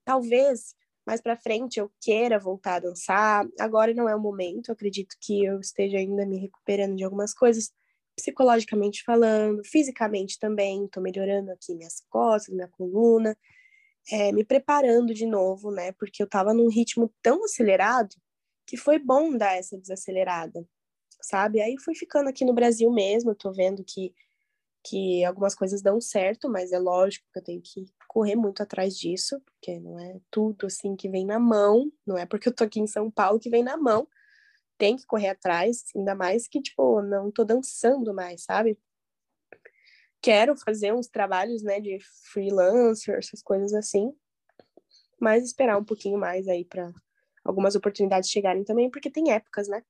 [0.04, 3.46] talvez mais para frente eu queira voltar a dançar.
[3.60, 7.32] Agora não é o momento, eu acredito que eu esteja ainda me recuperando de algumas
[7.32, 7.72] coisas,
[8.16, 13.36] psicologicamente falando, fisicamente também, estou melhorando aqui minhas costas, minha coluna,
[14.10, 15.92] é, me preparando de novo, né?
[15.92, 18.14] Porque eu estava num ritmo tão acelerado
[18.66, 20.66] que foi bom dar essa desacelerada,
[21.22, 21.60] sabe?
[21.60, 24.14] Aí fui ficando aqui no Brasil mesmo, tô vendo que
[24.88, 28.96] que algumas coisas dão certo, mas é lógico que eu tenho que correr muito atrás
[28.96, 32.62] disso, porque não é tudo assim que vem na mão, não é porque eu tô
[32.62, 34.06] aqui em São Paulo que vem na mão.
[34.78, 38.78] Tem que correr atrás, ainda mais que tipo, não tô dançando mais, sabe?
[40.22, 41.98] Quero fazer uns trabalhos, né, de
[42.32, 44.12] freelancer, essas coisas assim,
[45.20, 46.92] mas esperar um pouquinho mais aí para
[47.46, 49.82] algumas oportunidades chegarem também, porque tem épocas, né?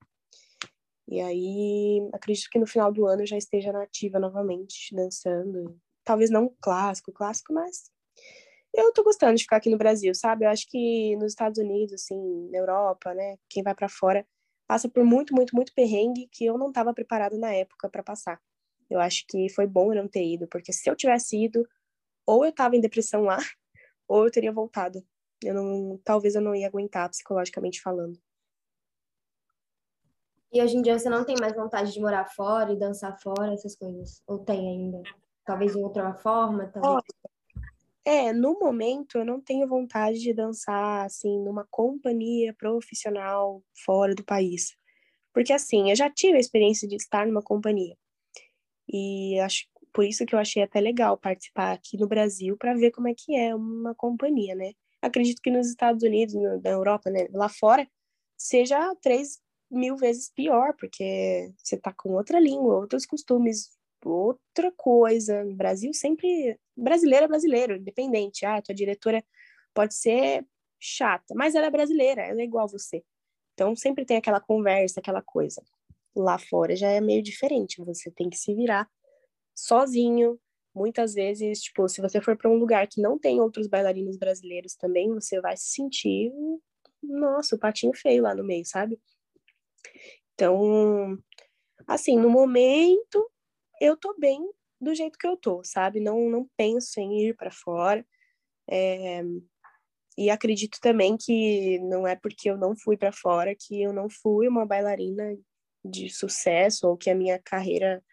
[1.08, 5.78] E aí, acredito que no final do ano eu já esteja nativa novamente, dançando.
[6.04, 7.90] Talvez não clássico, clássico, mas
[8.74, 10.44] eu tô gostando de ficar aqui no Brasil, sabe?
[10.44, 14.26] Eu acho que nos Estados Unidos, assim, na Europa, né, quem vai para fora
[14.66, 18.40] passa por muito, muito, muito perrengue que eu não estava preparada na época para passar.
[18.90, 21.66] Eu acho que foi bom eu não ter ido, porque se eu tivesse ido,
[22.26, 23.38] ou eu tava em depressão lá,
[24.08, 25.04] ou eu teria voltado.
[25.42, 28.18] Eu não, talvez eu não ia aguentar psicologicamente falando.
[30.52, 33.52] E hoje em dia você não tem mais vontade de morar fora e dançar fora,
[33.52, 34.22] essas coisas?
[34.26, 35.02] Ou tem ainda?
[35.44, 36.66] Talvez de outra forma?
[36.68, 37.02] Talvez...
[38.04, 44.24] É, no momento eu não tenho vontade de dançar, assim, numa companhia profissional fora do
[44.24, 44.76] país.
[45.34, 47.96] Porque, assim, eu já tive a experiência de estar numa companhia.
[48.88, 52.90] E acho por isso que eu achei até legal participar aqui no Brasil para ver
[52.90, 54.72] como é que é uma companhia, né?
[55.02, 57.88] Acredito que nos Estados Unidos, na Europa, né, lá fora,
[58.36, 63.70] seja três mil vezes pior, porque você tá com outra língua, outros costumes,
[64.04, 65.44] outra coisa.
[65.44, 68.46] No Brasil sempre brasileiro é brasileiro, independente.
[68.46, 69.24] Ah, tua diretora
[69.74, 70.46] pode ser
[70.80, 73.02] chata, mas ela é brasileira, ela é igual você.
[73.54, 75.62] Então sempre tem aquela conversa, aquela coisa.
[76.14, 78.88] Lá fora já é meio diferente, você tem que se virar
[79.54, 80.38] sozinho.
[80.76, 84.74] Muitas vezes, tipo, se você for para um lugar que não tem outros bailarinos brasileiros
[84.74, 86.30] também, você vai se sentir,
[87.02, 89.00] nossa, o patinho feio lá no meio, sabe?
[90.34, 91.18] Então,
[91.86, 93.26] assim, no momento
[93.80, 94.46] eu tô bem
[94.78, 95.98] do jeito que eu tô, sabe?
[95.98, 98.06] Não, não penso em ir para fora.
[98.70, 99.22] É...
[100.18, 104.10] E acredito também que não é porque eu não fui para fora que eu não
[104.10, 105.38] fui uma bailarina
[105.82, 108.04] de sucesso ou que a minha carreira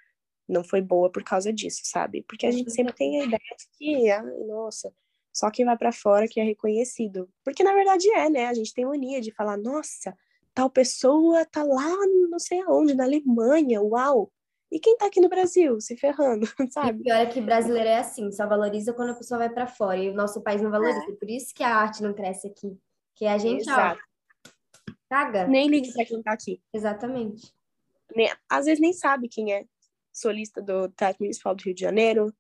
[0.48, 2.24] não foi boa por causa disso, sabe?
[2.28, 4.94] Porque a gente sempre tem a ideia de que, ah, nossa,
[5.32, 7.30] só quem vai para fora que é reconhecido.
[7.44, 8.48] Porque na verdade é, né?
[8.48, 10.16] A gente tem mania de falar, nossa,
[10.54, 11.96] tal pessoa tá lá
[12.30, 14.32] não sei aonde, na Alemanha, uau!
[14.72, 17.02] E quem tá aqui no Brasil, se ferrando, sabe?
[17.02, 19.98] E pior é que brasileiro é assim, só valoriza quando a pessoa vai para fora.
[19.98, 21.12] E o nosso país não valoriza.
[21.12, 21.16] É.
[21.16, 22.76] Por isso que a arte não cresce aqui.
[23.16, 24.02] Que a gente, Exato.
[24.02, 25.48] ó, caga.
[25.48, 26.60] Nem liga pra quem tá aqui.
[26.74, 27.54] Exatamente.
[28.16, 29.64] Nem, às vezes nem sabe quem é
[30.14, 32.34] solista do Teatro Municipal do Rio de Janeiro.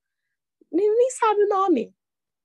[0.72, 1.94] Nem, nem sabe o nome,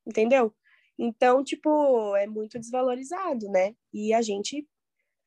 [0.07, 0.55] entendeu?
[0.99, 3.75] Então, tipo, é muito desvalorizado, né?
[3.93, 4.67] E a gente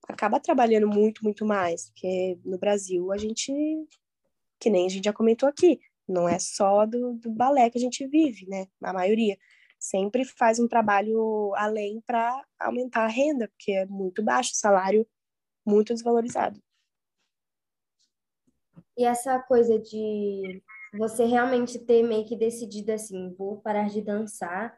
[0.08, 3.54] acaba trabalhando muito, muito mais, porque no Brasil a gente,
[4.60, 7.82] que nem a gente já comentou aqui, não é só do, do balé que a
[7.82, 8.68] gente vive, né?
[8.84, 9.38] A maioria
[9.80, 15.08] sempre faz um trabalho além para aumentar a renda, porque é muito baixo o salário,
[15.66, 16.62] muito desvalorizado.
[18.98, 20.62] E essa coisa de
[20.98, 24.78] você realmente ter meio que decidido assim, vou parar de dançar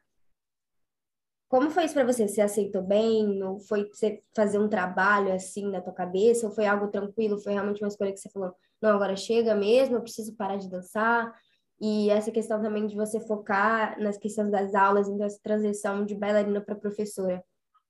[1.53, 2.27] como foi isso para você?
[2.27, 3.43] Você aceitou bem?
[3.43, 6.47] Ou foi você fazer um trabalho assim na tua cabeça?
[6.47, 7.37] Ou foi algo tranquilo?
[7.37, 10.67] Foi realmente uma escolha que você falou, não, agora chega mesmo, eu preciso parar de
[10.67, 11.31] dançar?
[11.79, 16.15] E essa questão também de você focar nas questões das aulas, então essa transição de
[16.15, 17.43] bailarina para professora.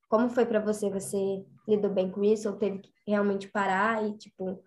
[0.09, 0.89] Como foi para você?
[0.89, 1.17] Você
[1.65, 4.61] lidou bem com isso ou teve que realmente parar e, tipo,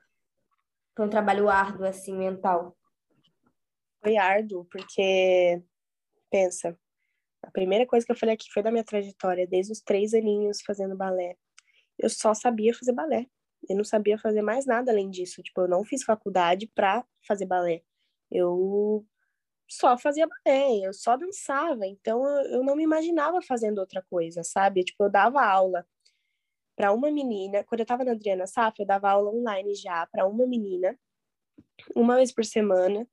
[0.97, 2.75] foi um trabalho árduo, assim, mental?
[4.03, 5.63] Foi árduo, porque,
[6.31, 6.77] pensa,
[7.43, 10.63] a primeira coisa que eu falei aqui foi da minha trajetória, desde os três aninhos
[10.63, 11.37] fazendo balé.
[11.99, 13.27] Eu só sabia fazer balé.
[13.69, 15.43] Eu não sabia fazer mais nada além disso.
[15.43, 17.83] Tipo, eu não fiz faculdade pra fazer balé.
[18.31, 19.05] Eu
[19.69, 21.87] só fazia balé, eu só dançava.
[21.87, 24.85] Então, eu não me imaginava fazendo outra coisa, sabe?
[24.85, 25.87] Tipo, eu dava aula
[26.77, 27.65] para uma menina.
[27.65, 30.97] Quando eu tava na Adriana Safra, eu dava aula online já para uma menina,
[31.95, 33.09] uma vez por semana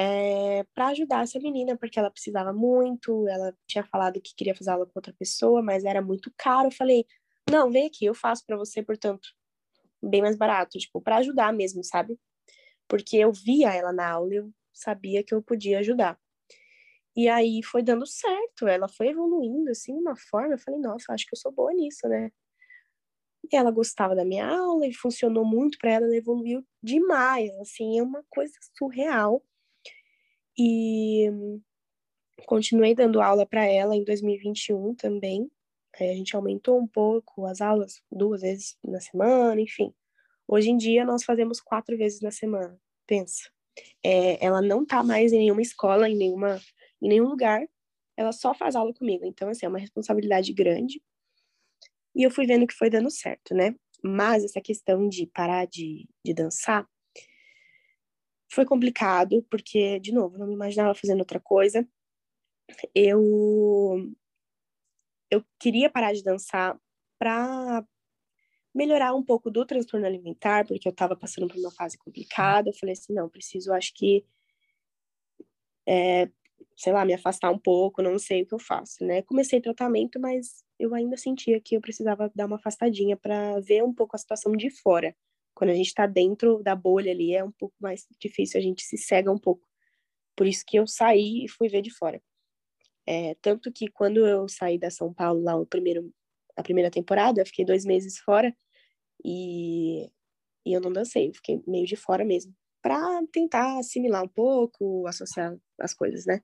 [0.00, 4.70] é, para ajudar essa menina, porque ela precisava muito, ela tinha falado que queria fazer
[4.70, 6.68] aula com outra pessoa, mas era muito caro.
[6.68, 7.04] Eu falei,
[7.50, 9.28] não, vem aqui, eu faço para você, portanto,
[10.00, 12.16] bem mais barato, tipo, para ajudar mesmo, sabe?
[12.86, 16.16] Porque eu via ela na aula, eu sabia que eu podia ajudar.
[17.16, 21.12] E aí foi dando certo, ela foi evoluindo, assim, de uma forma, eu falei, nossa,
[21.12, 22.30] acho que eu sou boa nisso, né?
[23.56, 28.02] Ela gostava da minha aula e funcionou muito para ela, ela evoluiu demais, assim, é
[28.02, 29.42] uma coisa surreal.
[30.56, 31.30] E
[32.46, 35.50] continuei dando aula para ela em 2021 também.
[35.98, 39.92] Aí a gente aumentou um pouco as aulas, duas vezes na semana, enfim.
[40.46, 42.78] Hoje em dia nós fazemos quatro vezes na semana.
[43.06, 43.50] Pensa.
[44.04, 46.60] É, ela não tá mais em nenhuma escola, em nenhuma,
[47.00, 47.66] em nenhum lugar.
[48.16, 49.24] Ela só faz aula comigo.
[49.24, 51.00] Então, assim, é uma responsabilidade grande.
[52.18, 53.76] E eu fui vendo que foi dando certo, né?
[54.02, 56.84] Mas essa questão de parar de, de dançar
[58.50, 61.88] foi complicado, porque, de novo, não me imaginava fazendo outra coisa.
[62.92, 64.12] Eu,
[65.30, 66.76] eu queria parar de dançar
[67.20, 67.86] para
[68.74, 72.70] melhorar um pouco do transtorno alimentar, porque eu estava passando por uma fase complicada.
[72.70, 74.26] Eu falei assim, não, preciso, acho que,
[75.86, 76.28] é,
[76.76, 79.22] sei lá, me afastar um pouco, não sei o que eu faço, né?
[79.22, 83.92] Comecei tratamento, mas eu ainda sentia que eu precisava dar uma afastadinha para ver um
[83.92, 85.14] pouco a situação de fora.
[85.54, 88.82] Quando a gente está dentro da bolha ali, é um pouco mais difícil, a gente
[88.82, 89.66] se cega um pouco.
[90.36, 92.22] Por isso que eu saí e fui ver de fora.
[93.06, 96.12] É, tanto que quando eu saí da São Paulo lá o primeiro,
[96.56, 98.54] a primeira temporada, eu fiquei dois meses fora
[99.24, 100.04] e,
[100.64, 105.06] e eu não dancei, eu fiquei meio de fora mesmo, para tentar assimilar um pouco,
[105.06, 106.40] associar as coisas, né?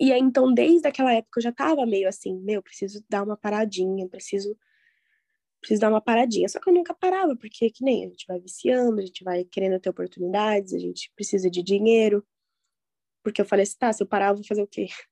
[0.00, 3.36] E aí, então, desde aquela época eu já tava meio assim, meu, preciso dar uma
[3.36, 4.56] paradinha, preciso
[5.60, 6.48] preciso dar uma paradinha.
[6.48, 9.44] Só que eu nunca parava, porque que nem a gente vai viciando, a gente vai
[9.44, 12.24] querendo ter oportunidades, a gente precisa de dinheiro.
[13.22, 14.86] Porque eu falei assim, tá, se eu parar, eu vou fazer o quê?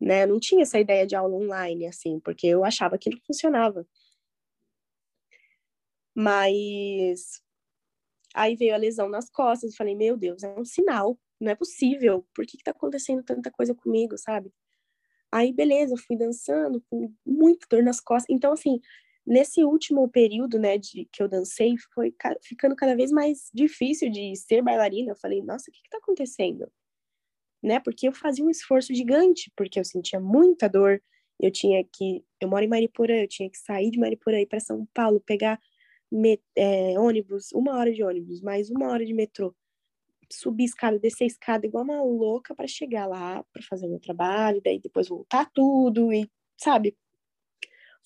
[0.00, 0.24] Né?
[0.24, 3.86] Eu não tinha essa ideia de aula online, assim, porque eu achava que não funcionava.
[6.12, 7.40] Mas
[8.34, 11.54] aí veio a lesão nas costas, eu falei, meu Deus, é um sinal, não é
[11.54, 14.52] possível, por que, que tá acontecendo tanta coisa comigo, sabe?
[15.30, 18.34] Aí, beleza, fui dançando, com muita dor nas costas.
[18.34, 18.80] Então, assim,
[19.26, 24.10] nesse último período, né, de, que eu dancei, foi ca ficando cada vez mais difícil
[24.10, 25.12] de ser bailarina.
[25.12, 26.70] Eu falei, nossa, o que que tá acontecendo?
[27.62, 31.02] Né, porque eu fazia um esforço gigante, porque eu sentia muita dor,
[31.40, 34.60] eu tinha que, eu moro em Mariporã, eu tinha que sair de Mariporã ir para
[34.60, 35.60] São Paulo, pegar
[36.56, 39.54] é, ônibus, uma hora de ônibus, mais uma hora de metrô,
[40.32, 44.60] subir escada, descer escada igual uma louca para chegar lá para fazer o meu trabalho,
[44.62, 46.96] daí depois voltar tudo e, sabe?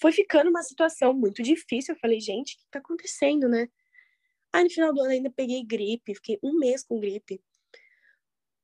[0.00, 1.94] Foi ficando uma situação muito difícil.
[1.94, 3.68] Eu falei, gente, o que tá acontecendo, né?
[4.52, 7.42] Aí no final do ano ainda peguei gripe, fiquei um mês com gripe,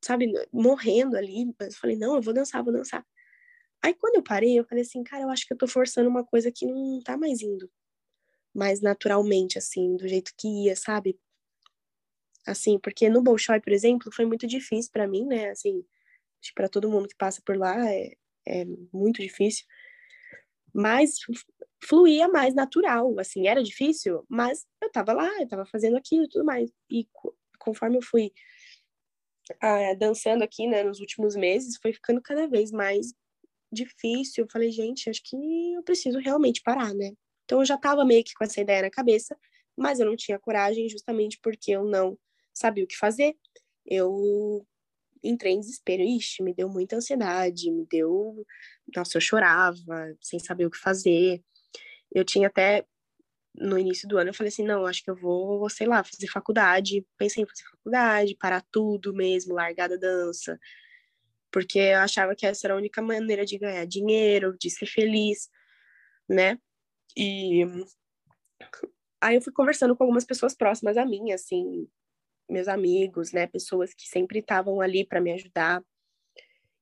[0.04, 0.32] sabe?
[0.52, 1.46] Morrendo ali.
[1.58, 3.06] Mas eu falei, não, eu vou dançar, vou dançar.
[3.82, 6.24] Aí quando eu parei, eu falei assim, cara, eu acho que eu tô forçando uma
[6.24, 7.70] coisa que não tá mais indo
[8.54, 11.18] mais naturalmente, assim, do jeito que ia, sabe?
[12.46, 15.50] Assim, porque no Bolshoi, por exemplo, foi muito difícil para mim, né?
[15.50, 15.84] Assim,
[16.54, 18.12] para todo mundo que passa por lá é,
[18.46, 19.64] é muito difícil.
[20.74, 21.16] Mas
[21.84, 26.28] fluía mais natural, assim, era difícil, mas eu tava lá, eu tava fazendo aquilo e
[26.28, 26.70] tudo mais.
[26.90, 27.06] E
[27.58, 28.32] conforme eu fui
[29.60, 33.12] ah, dançando aqui, né, nos últimos meses, foi ficando cada vez mais
[33.72, 34.44] difícil.
[34.44, 35.36] Eu falei, gente, acho que
[35.74, 37.12] eu preciso realmente parar, né?
[37.44, 39.36] Então eu já estava meio que com essa ideia na cabeça,
[39.76, 42.18] mas eu não tinha coragem justamente porque eu não
[42.54, 43.36] sabia o que fazer.
[43.86, 44.66] Eu
[45.22, 48.44] entrei em desespero, ixi, me deu muita ansiedade, me deu,
[48.94, 51.42] nossa, eu chorava, sem saber o que fazer.
[52.12, 52.86] Eu tinha até
[53.54, 56.26] no início do ano eu falei assim, não, acho que eu vou, sei lá, fazer
[56.28, 57.06] faculdade.
[57.18, 60.58] Pensei em fazer faculdade, parar tudo mesmo, largar da dança.
[61.50, 65.50] Porque eu achava que essa era a única maneira de ganhar dinheiro, de ser feliz,
[66.28, 66.58] né?
[67.16, 67.62] E
[69.20, 71.86] aí eu fui conversando com algumas pessoas próximas a mim, assim,
[72.48, 75.82] meus amigos, né, pessoas que sempre estavam ali para me ajudar.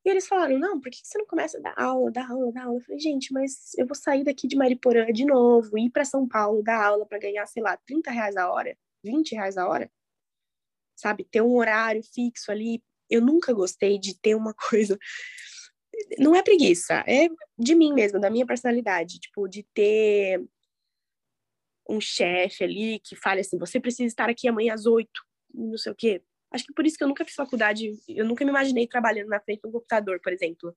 [0.04, 2.64] E eles falaram: "Não, por que você não começa a dar aula, dar aula, dar
[2.64, 6.04] aula?" Eu falei: "Gente, mas eu vou sair daqui de Mariporã de novo, ir para
[6.04, 9.68] São Paulo dar aula para ganhar, sei lá, 30 reais a hora, 20 reais a
[9.68, 9.90] hora,
[10.96, 11.24] sabe?
[11.24, 12.82] Ter um horário fixo ali.
[13.08, 14.98] Eu nunca gostei de ter uma coisa
[16.18, 20.42] não é preguiça, é de mim mesmo, da minha personalidade, tipo, de ter
[21.88, 25.20] um chefe ali que fale assim, você precisa estar aqui amanhã às oito,
[25.54, 26.22] não sei o quê.
[26.52, 29.40] Acho que por isso que eu nunca fiz faculdade, eu nunca me imaginei trabalhando na
[29.40, 30.76] frente do computador, por exemplo.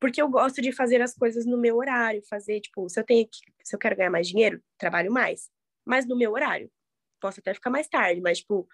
[0.00, 3.26] Porque eu gosto de fazer as coisas no meu horário, fazer, tipo, se eu tenho
[3.26, 5.50] que, se eu quero ganhar mais dinheiro, trabalho mais,
[5.84, 6.70] mas no meu horário.
[7.20, 8.68] Posso até ficar mais tarde, mas tipo,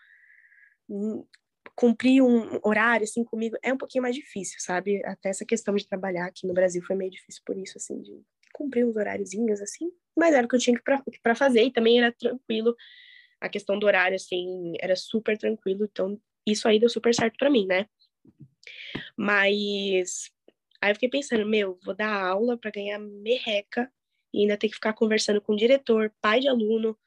[1.74, 5.04] cumprir um horário, assim, comigo é um pouquinho mais difícil, sabe?
[5.04, 8.20] Até essa questão de trabalhar aqui no Brasil foi meio difícil por isso, assim, de
[8.52, 9.90] cumprir uns horáriozinhos, assim.
[10.16, 10.80] Mas era o que eu tinha
[11.22, 12.74] para fazer e também era tranquilo.
[13.40, 15.88] A questão do horário, assim, era super tranquilo.
[15.90, 17.86] Então, isso aí deu super certo para mim, né?
[19.16, 20.30] Mas
[20.80, 23.90] aí eu fiquei pensando, meu, vou dar aula para ganhar merreca
[24.32, 26.98] e ainda ter que ficar conversando com o diretor, pai de aluno.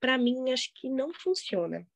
[0.00, 1.86] Para mim, acho que não funciona.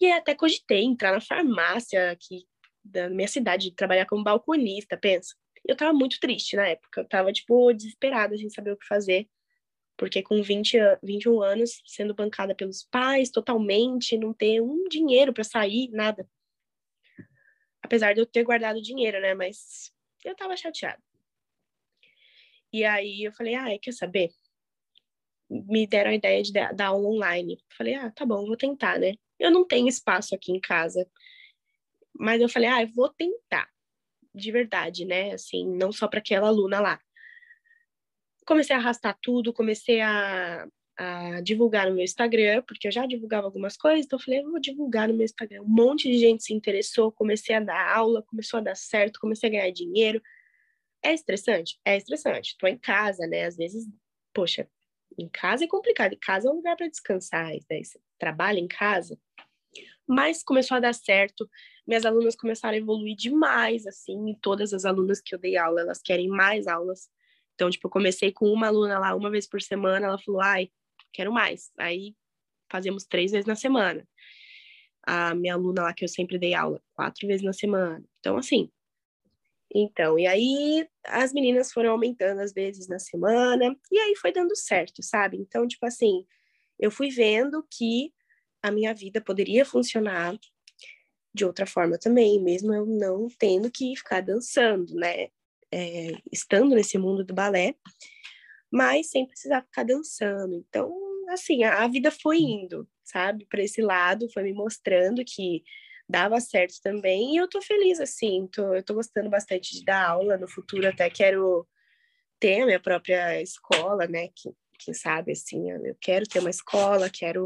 [0.00, 2.46] E aí até cogitei entrar na farmácia aqui
[2.84, 5.34] da minha cidade, trabalhar como balconista, pensa.
[5.64, 9.28] Eu tava muito triste na época, eu tava, tipo, desesperada, sem saber o que fazer.
[9.96, 15.44] Porque com 20, 21 anos, sendo bancada pelos pais totalmente, não ter um dinheiro para
[15.44, 16.28] sair, nada.
[17.82, 19.34] Apesar de eu ter guardado dinheiro, né?
[19.34, 19.92] Mas
[20.24, 21.02] eu tava chateada.
[22.72, 24.30] E aí eu falei, ah, quer saber?
[25.48, 27.58] Me deram a ideia de dar aula online.
[27.76, 29.14] Falei, ah, tá bom, vou tentar, né?
[29.38, 31.08] Eu não tenho espaço aqui em casa.
[32.18, 33.70] Mas eu falei, ah, eu vou tentar.
[34.34, 35.32] De verdade, né?
[35.32, 37.00] Assim, não só para aquela aluna lá.
[38.46, 40.66] Comecei a arrastar tudo, comecei a,
[40.96, 44.50] a divulgar no meu Instagram, porque eu já divulgava algumas coisas, então eu falei, eu
[44.50, 45.62] vou divulgar no meu Instagram.
[45.62, 49.48] Um monte de gente se interessou, comecei a dar aula, começou a dar certo, comecei
[49.48, 50.22] a ganhar dinheiro.
[51.04, 51.78] É estressante?
[51.84, 52.52] É estressante.
[52.52, 53.44] Estou em casa, né?
[53.44, 53.86] Às vezes,
[54.34, 54.68] poxa,
[55.18, 56.14] em casa é complicado.
[56.14, 57.52] Em casa é um lugar para descansar.
[57.52, 57.82] Né?
[57.82, 59.18] Você trabalha em casa.
[60.06, 61.48] Mas começou a dar certo.
[61.86, 64.36] Minhas alunas começaram a evoluir demais, assim.
[64.40, 67.08] Todas as alunas que eu dei aula, elas querem mais aulas.
[67.56, 70.06] Então, tipo, eu comecei com uma aluna lá uma vez por semana.
[70.06, 70.70] Ela falou, ai,
[71.12, 71.72] quero mais.
[71.78, 72.14] Aí
[72.70, 74.06] fazemos três vezes na semana.
[75.02, 78.04] A minha aluna lá que eu sempre dei aula, quatro vezes na semana.
[78.20, 78.70] Então, assim,
[79.74, 84.54] então, e aí as meninas foram aumentando as vezes na semana, e aí foi dando
[84.56, 85.36] certo, sabe?
[85.36, 86.24] Então, tipo assim,
[86.78, 88.12] eu fui vendo que
[88.62, 90.38] a minha vida poderia funcionar
[91.34, 95.28] de outra forma também, mesmo eu não tendo que ficar dançando, né?
[95.72, 97.74] É, estando nesse mundo do balé,
[98.70, 100.54] mas sem precisar ficar dançando.
[100.54, 100.92] Então,
[101.28, 105.64] assim, a, a vida foi indo, sabe, para esse lado, foi me mostrando que
[106.08, 110.08] dava certo também, e eu tô feliz, assim, tô, eu tô gostando bastante de dar
[110.08, 111.66] aula, no futuro até quero
[112.38, 117.10] ter a minha própria escola, né, que, quem sabe, assim, eu quero ter uma escola,
[117.10, 117.42] quero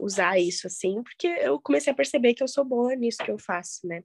[0.00, 3.38] usar isso, assim, porque eu comecei a perceber que eu sou boa nisso que eu
[3.38, 4.02] faço, né.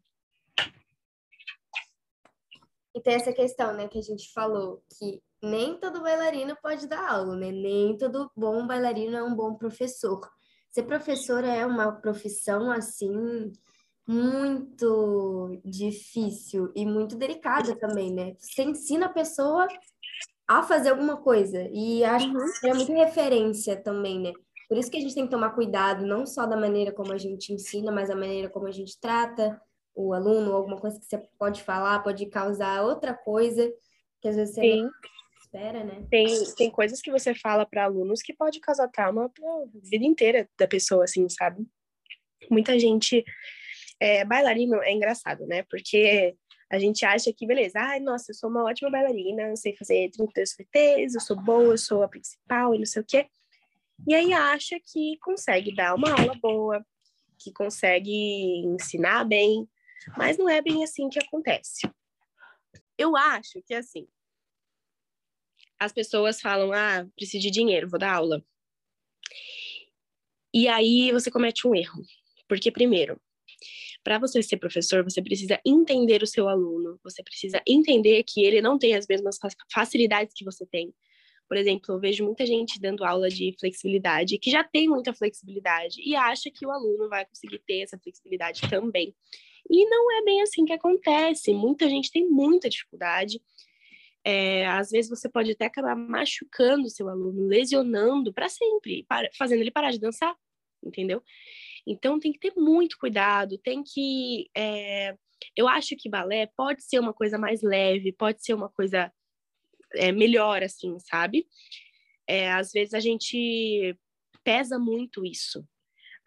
[2.95, 7.11] E tem essa questão, né, que a gente falou, que nem todo bailarino pode dar
[7.11, 7.51] aula, né?
[7.51, 10.27] Nem todo bom bailarino é um bom professor.
[10.71, 13.51] Ser professora é uma profissão assim
[14.07, 18.35] muito difícil e muito delicada também, né?
[18.39, 19.67] Você ensina a pessoa
[20.47, 22.45] a fazer alguma coisa e acho uhum.
[22.61, 24.31] que é muito referência também, né?
[24.69, 27.17] Por isso que a gente tem que tomar cuidado não só da maneira como a
[27.17, 29.61] gente ensina, mas da maneira como a gente trata
[29.97, 33.73] o aluno, alguma coisa que você pode falar pode causar outra coisa
[34.21, 34.83] que às vezes você Sim.
[34.83, 34.91] não
[35.41, 36.05] espera, né?
[36.09, 40.47] Tem, tem coisas que você fala para alunos que pode causar trauma para vida inteira
[40.57, 41.65] da pessoa, assim, sabe?
[42.49, 43.23] Muita gente.
[43.99, 45.63] É, bailarino é engraçado, né?
[45.69, 46.35] Porque
[46.69, 50.11] a gente acha que, beleza, ai, nossa, eu sou uma ótima bailarina, eu sei fazer
[50.11, 53.25] 32 FTs, eu sou boa, eu sou a principal e não sei o quê.
[54.07, 56.85] E aí acha que consegue dar uma aula boa,
[57.39, 59.67] que consegue ensinar bem,
[60.17, 61.89] mas não é bem assim que acontece.
[62.97, 64.07] Eu acho que, assim,
[65.79, 68.43] as pessoas falam: ah, preciso de dinheiro, vou dar aula.
[70.53, 72.01] E aí você comete um erro.
[72.47, 73.19] Porque, primeiro,
[74.03, 78.61] para você ser professor, você precisa entender o seu aluno, você precisa entender que ele
[78.61, 79.37] não tem as mesmas
[79.71, 80.93] facilidades que você tem.
[81.47, 86.01] Por exemplo, eu vejo muita gente dando aula de flexibilidade que já tem muita flexibilidade
[86.01, 89.15] e acha que o aluno vai conseguir ter essa flexibilidade também.
[89.69, 91.53] E não é bem assim que acontece.
[91.53, 93.39] Muita gente tem muita dificuldade
[94.29, 99.29] é, às vezes você pode até acabar machucando o seu aluno, lesionando para sempre, para,
[99.37, 100.35] fazendo ele parar de dançar,
[100.83, 101.23] entendeu?
[101.87, 104.49] Então tem que ter muito cuidado, tem que.
[104.53, 105.15] É,
[105.55, 109.09] eu acho que balé pode ser uma coisa mais leve, pode ser uma coisa
[109.95, 111.47] é, melhor, assim, sabe?
[112.27, 113.97] É, às vezes a gente
[114.43, 115.65] pesa muito isso.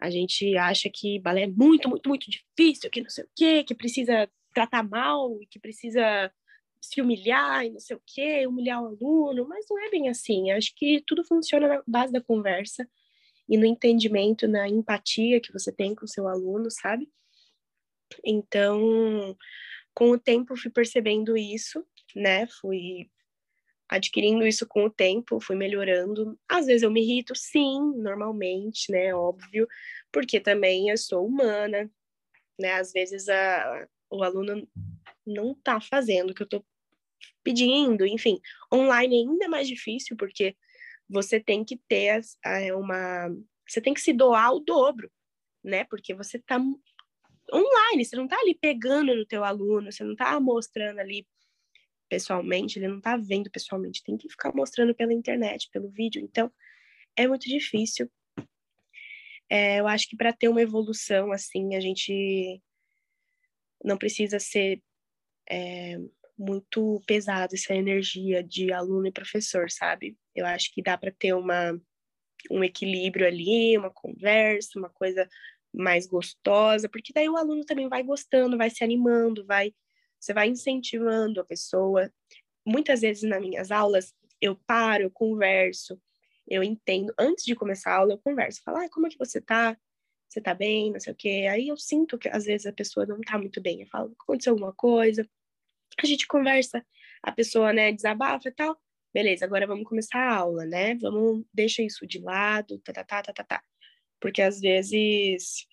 [0.01, 3.63] A gente acha que balé é muito, muito, muito difícil, que não sei o quê,
[3.63, 6.31] que precisa tratar mal, que precisa
[6.81, 10.51] se humilhar e não sei o quê, humilhar o aluno, mas não é bem assim.
[10.51, 12.89] Acho que tudo funciona na base da conversa
[13.47, 17.07] e no entendimento, na empatia que você tem com o seu aluno, sabe?
[18.25, 19.37] Então,
[19.93, 21.85] com o tempo fui percebendo isso,
[22.15, 22.47] né?
[22.47, 23.09] Fui
[23.91, 26.39] adquirindo isso com o tempo, fui melhorando.
[26.47, 29.13] Às vezes eu me irrito, sim, normalmente, né?
[29.13, 29.67] Óbvio,
[30.09, 31.91] porque também eu sou humana,
[32.57, 32.73] né?
[32.75, 34.65] Às vezes a, o aluno
[35.27, 36.65] não tá fazendo o que eu tô
[37.43, 38.39] pedindo, enfim.
[38.73, 40.55] Online é ainda mais difícil, porque
[41.09, 42.21] você tem que ter
[42.73, 43.29] uma.
[43.67, 45.11] Você tem que se doar o dobro,
[45.61, 45.83] né?
[45.83, 46.57] Porque você tá
[47.53, 51.27] online, você não tá ali pegando no teu aluno, você não tá mostrando ali
[52.11, 56.21] pessoalmente, ele não tá vendo pessoalmente, tem que ficar mostrando pela internet, pelo vídeo.
[56.21, 56.51] Então,
[57.15, 58.11] é muito difícil.
[59.49, 62.61] É, eu acho que para ter uma evolução assim, a gente
[63.81, 64.83] não precisa ser
[65.49, 65.97] é,
[66.37, 70.17] muito pesado essa energia de aluno e professor, sabe?
[70.35, 71.81] Eu acho que dá para ter uma,
[72.51, 75.29] um equilíbrio ali, uma conversa, uma coisa
[75.73, 79.73] mais gostosa, porque daí o aluno também vai gostando, vai se animando, vai
[80.21, 82.13] você vai incentivando a pessoa.
[82.65, 85.99] Muitas vezes nas minhas aulas eu paro, eu converso,
[86.47, 87.13] eu entendo.
[87.17, 89.75] Antes de começar a aula, eu converso, falo, ah, como é que você tá?
[90.29, 90.91] Você tá bem?
[90.91, 91.47] Não sei o quê.
[91.51, 93.81] Aí eu sinto que às vezes a pessoa não tá muito bem.
[93.81, 95.27] Eu falo, aconteceu alguma coisa?
[96.01, 96.85] A gente conversa,
[97.23, 98.79] a pessoa, né, desabafa e tal.
[99.13, 100.95] Beleza, agora vamos começar a aula, né?
[100.95, 103.63] Vamos, deixa isso de lado, tá, tá, tá, tá, tá, tá.
[104.21, 105.67] Porque às vezes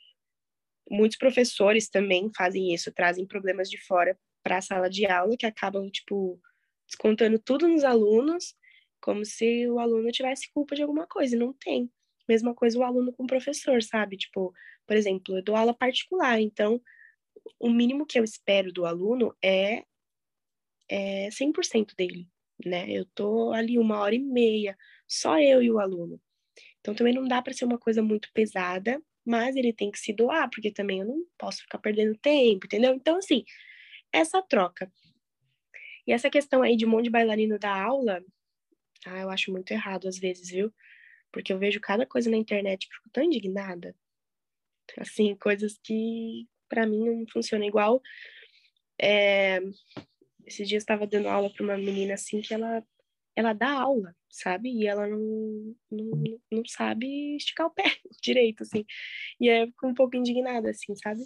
[0.91, 5.47] muitos professores também fazem isso, trazem problemas de fora para a sala de aula, que
[5.47, 6.41] acabam, tipo,
[6.87, 8.55] descontando tudo nos alunos,
[9.01, 11.91] como se o aluno tivesse culpa de alguma coisa, e não tem.
[12.29, 14.17] Mesma coisa o aluno com o professor, sabe?
[14.17, 14.53] Tipo,
[14.87, 16.81] por exemplo, eu dou aula particular, então
[17.59, 19.85] o mínimo que eu espero do aluno é,
[20.89, 22.29] é 100% dele,
[22.65, 22.91] né?
[22.91, 24.77] Eu tô ali uma hora e meia,
[25.07, 26.21] só eu e o aluno.
[26.81, 30.13] Então também não dá para ser uma coisa muito pesada, mas ele tem que se
[30.13, 32.95] doar, porque também eu não posso ficar perdendo tempo, entendeu?
[32.95, 33.45] Então, assim,
[34.13, 34.91] essa troca.
[36.07, 38.25] E essa questão aí de um monte de bailarino da aula,
[39.07, 40.73] ah, eu acho muito errado às vezes, viu?
[41.33, 43.95] Porque eu vejo cada coisa na internet e fico tão indignada.
[44.99, 48.03] Assim, coisas que para mim não funcionam igual.
[49.01, 49.61] É...
[50.47, 52.83] Esses dias estava dando aula para uma menina assim que ela
[53.39, 54.69] ela dá aula, sabe?
[54.69, 57.85] E ela não, não, não sabe esticar o pé
[58.21, 58.85] direito, assim.
[59.41, 61.21] E aí eu fico um pouco indignada, assim, sabe?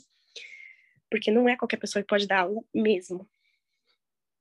[1.12, 3.28] Porque não é qualquer pessoa que pode dar aula mesmo.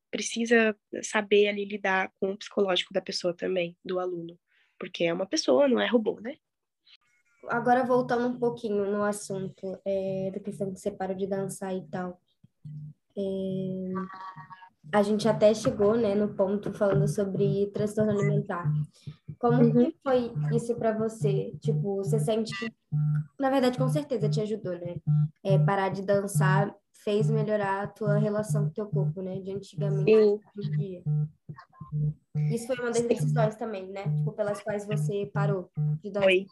[0.09, 4.39] Precisa saber ali lidar com o psicológico da pessoa também, do aluno,
[4.79, 6.37] porque é uma pessoa, não é robô, né?
[7.49, 11.85] Agora voltando um pouquinho no assunto é, da questão que você parou de dançar e
[11.89, 12.21] tal.
[13.17, 13.93] É,
[14.93, 18.71] a gente até chegou, né, no ponto falando sobre transtorno alimentar.
[19.37, 19.73] Como uhum.
[19.73, 21.51] que foi isso para você?
[21.59, 22.73] Tipo, você sente que,
[23.39, 24.95] na verdade, com certeza te ajudou, né?
[25.43, 29.39] É, parar de dançar fez melhorar a tua relação com o teu corpo, né?
[29.39, 31.03] De antigamente Sim.
[32.51, 34.03] Isso foi uma das decisões também, né?
[34.03, 35.71] Tipo, pelas quais você parou
[36.01, 36.23] de dançar.
[36.23, 36.45] Foi.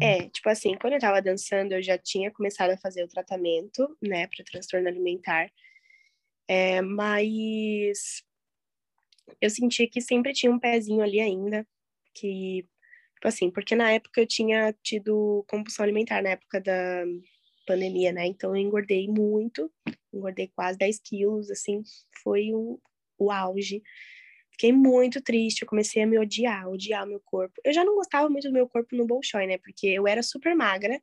[0.00, 3.96] É, tipo assim, quando eu tava dançando, eu já tinha começado a fazer o tratamento,
[4.02, 5.50] né, para transtorno alimentar.
[6.48, 8.22] É, mas
[9.40, 11.66] eu senti que sempre tinha um pezinho ali ainda,
[12.14, 12.66] que,
[13.28, 17.04] assim, porque na época eu tinha tido compulsão alimentar, na época da
[17.66, 18.26] pandemia, né?
[18.26, 19.70] Então eu engordei muito,
[20.12, 21.82] engordei quase 10 quilos, assim,
[22.22, 22.78] foi um,
[23.18, 23.82] o auge.
[24.50, 27.60] Fiquei muito triste, eu comecei a me odiar, odiar o meu corpo.
[27.64, 29.58] Eu já não gostava muito do meu corpo no Bolshoi, né?
[29.58, 31.00] Porque eu era super magra,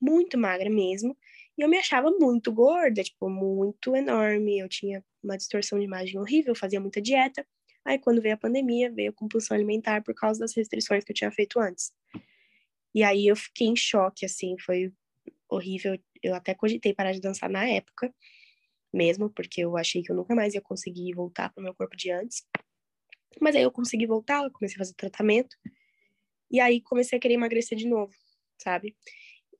[0.00, 1.16] muito magra mesmo,
[1.58, 4.58] e eu me achava muito gorda, tipo, muito enorme.
[4.58, 7.46] Eu tinha uma distorção de imagem horrível, fazia muita dieta.
[7.86, 11.16] Aí, quando veio a pandemia, veio a compulsão alimentar por causa das restrições que eu
[11.16, 11.92] tinha feito antes.
[12.92, 14.92] E aí eu fiquei em choque, assim, foi
[15.48, 15.96] horrível.
[16.20, 18.12] Eu até cogitei parar de dançar na época,
[18.92, 21.96] mesmo, porque eu achei que eu nunca mais ia conseguir voltar para o meu corpo
[21.96, 22.44] de antes.
[23.40, 25.56] Mas aí eu consegui voltar, eu comecei a fazer tratamento.
[26.50, 28.12] E aí comecei a querer emagrecer de novo,
[28.58, 28.96] sabe?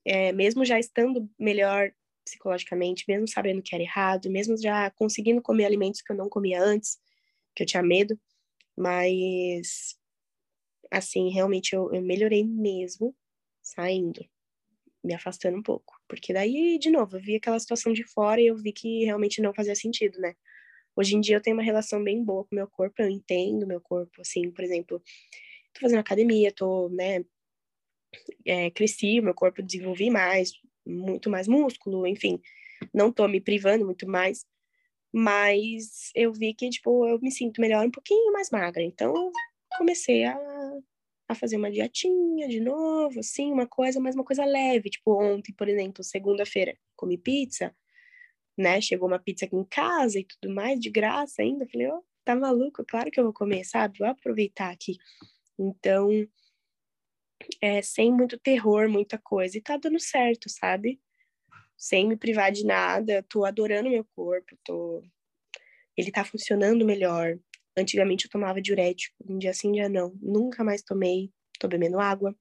[0.04, 1.92] É, mesmo já estando melhor
[2.24, 6.60] psicologicamente, mesmo sabendo que era errado, mesmo já conseguindo comer alimentos que eu não comia
[6.60, 6.98] antes,
[7.56, 8.18] que eu tinha medo,
[8.76, 9.98] mas
[10.90, 13.16] assim, realmente eu, eu melhorei mesmo
[13.62, 14.24] saindo,
[15.02, 18.46] me afastando um pouco, porque daí, de novo, eu vi aquela situação de fora e
[18.46, 20.36] eu vi que realmente não fazia sentido, né?
[20.94, 23.80] Hoje em dia eu tenho uma relação bem boa com meu corpo, eu entendo meu
[23.80, 25.02] corpo, assim, por exemplo,
[25.72, 27.24] tô fazendo academia, tô, né,
[28.44, 30.52] é, cresci, meu corpo desenvolvi mais,
[30.86, 32.40] muito mais músculo, enfim,
[32.94, 34.46] não tô me privando muito mais,
[35.18, 38.82] mas eu vi que, tipo, eu me sinto melhor um pouquinho mais magra.
[38.82, 39.32] Então,
[39.78, 40.38] comecei a,
[41.26, 44.90] a fazer uma dietinha de novo, assim, uma coisa, mas uma coisa leve.
[44.90, 47.74] Tipo, ontem, por exemplo, segunda-feira, comi pizza,
[48.58, 48.78] né?
[48.82, 51.66] Chegou uma pizza aqui em casa e tudo mais, de graça ainda.
[51.66, 52.84] Falei, ó, oh, tá maluco?
[52.86, 53.98] Claro que eu vou comer, sabe?
[53.98, 54.98] Vou aproveitar aqui.
[55.58, 56.10] Então,
[57.62, 59.56] é, sem muito terror, muita coisa.
[59.56, 61.00] E tá dando certo, sabe?
[61.76, 65.02] Sem me privar de nada, tô adorando meu corpo, tô
[65.96, 67.38] ele tá funcionando melhor.
[67.76, 70.14] Antigamente eu tomava diurético, um dia sim, dia não.
[70.20, 72.36] Nunca mais tomei, tô bebendo água.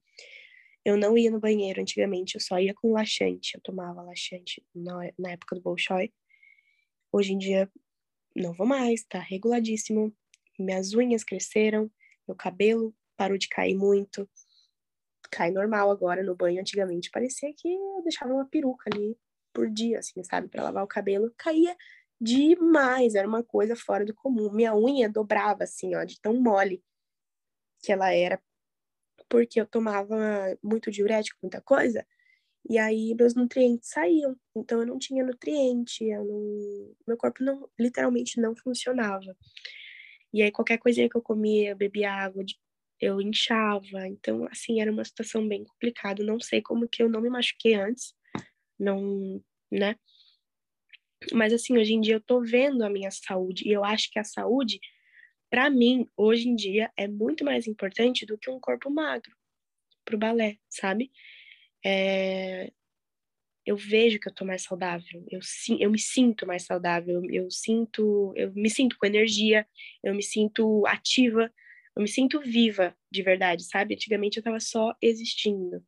[0.85, 3.55] eu não ia no banheiro antigamente, eu só ia com laxante.
[3.55, 6.13] Eu tomava laxante na, na época do Bolshoi.
[7.11, 7.71] Hoje em dia,
[8.35, 10.15] não vou mais, tá reguladíssimo.
[10.59, 11.91] Minhas unhas cresceram,
[12.27, 14.29] meu cabelo parou de cair muito.
[15.31, 16.61] Cai normal agora no banho.
[16.61, 19.17] Antigamente parecia que eu deixava uma peruca ali
[19.55, 21.33] por dia, assim, sabe, para lavar o cabelo.
[21.37, 21.75] Caía
[22.19, 24.51] demais, era uma coisa fora do comum.
[24.51, 26.83] Minha unha dobrava, assim, ó, de tão mole
[27.81, 28.41] que ela era
[29.29, 30.15] porque eu tomava
[30.63, 32.05] muito diurético, muita coisa,
[32.69, 34.35] e aí meus nutrientes saíam.
[34.55, 36.95] Então eu não tinha nutriente, eu não...
[37.07, 39.35] meu corpo não literalmente não funcionava.
[40.33, 42.43] E aí qualquer coisinha que eu comia, eu bebia água,
[42.99, 44.07] eu inchava.
[44.07, 46.23] Então assim, era uma situação bem complicada.
[46.23, 48.13] Não sei como que eu não me machuquei antes.
[48.79, 49.95] Não, né?
[51.33, 54.19] Mas assim, hoje em dia eu tô vendo a minha saúde e eu acho que
[54.19, 54.79] a saúde
[55.49, 59.31] para mim, hoje em dia, é muito mais importante do que um corpo magro
[60.03, 61.11] pro balé, sabe?
[61.85, 62.71] É...
[63.65, 65.39] Eu vejo que eu tô mais saudável, eu,
[65.79, 69.67] eu me sinto mais saudável, eu sinto, eu me sinto com energia,
[70.03, 71.51] eu me sinto ativa,
[71.95, 73.95] eu me sinto viva de verdade, sabe?
[73.95, 75.83] Antigamente eu tava só existindo,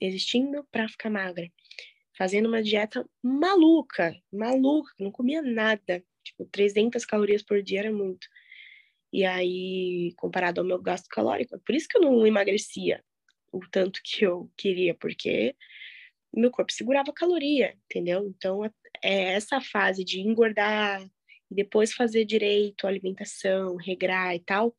[0.00, 1.50] existindo para ficar magra,
[2.16, 8.26] fazendo uma dieta maluca, maluca, não comia nada, tipo 300 calorias por dia era muito.
[9.12, 13.02] E aí, comparado ao meu gasto calórico, é por isso que eu não emagrecia
[13.52, 15.54] o tanto que eu queria, porque
[16.34, 18.26] meu corpo segurava caloria, entendeu?
[18.28, 18.70] Então, é,
[19.02, 21.02] é essa fase de engordar
[21.50, 24.76] e depois fazer direito alimentação, regrar e tal,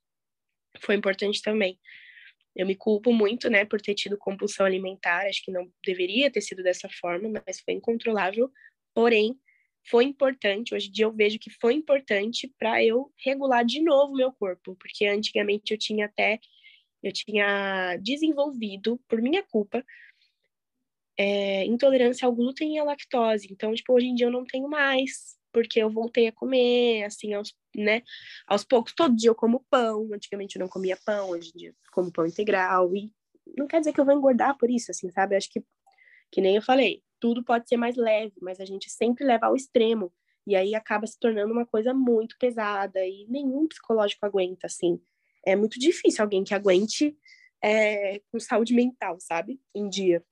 [0.79, 1.79] foi importante também.
[2.57, 6.41] Eu me culpo muito, né, por ter tido compulsão alimentar, acho que não deveria ter
[6.41, 8.51] sido dessa forma, mas foi incontrolável.
[8.95, 9.39] Porém,
[9.87, 14.15] foi importante, hoje em dia eu vejo que foi importante para eu regular de novo
[14.15, 16.39] meu corpo, porque antigamente eu tinha até,
[17.03, 19.85] eu tinha desenvolvido, por minha culpa,
[21.15, 23.47] é, intolerância ao glúten e à lactose.
[23.51, 27.33] Então, tipo, hoje em dia eu não tenho mais, porque eu voltei a comer, assim,
[27.33, 28.01] aos, né,
[28.47, 28.93] aos poucos.
[28.93, 32.11] Todo dia eu como pão, antigamente eu não comia pão, hoje em dia eu como
[32.11, 33.11] pão integral, e
[33.57, 35.35] não quer dizer que eu vou engordar por isso, assim, sabe?
[35.35, 35.63] Acho que,
[36.31, 39.55] que nem eu falei, tudo pode ser mais leve, mas a gente sempre leva ao
[39.55, 40.13] extremo.
[40.45, 44.99] E aí acaba se tornando uma coisa muito pesada e nenhum psicológico aguenta, assim.
[45.45, 47.17] É muito difícil alguém que aguente
[47.61, 49.59] é, com saúde mental, sabe?
[49.75, 50.23] Em dia.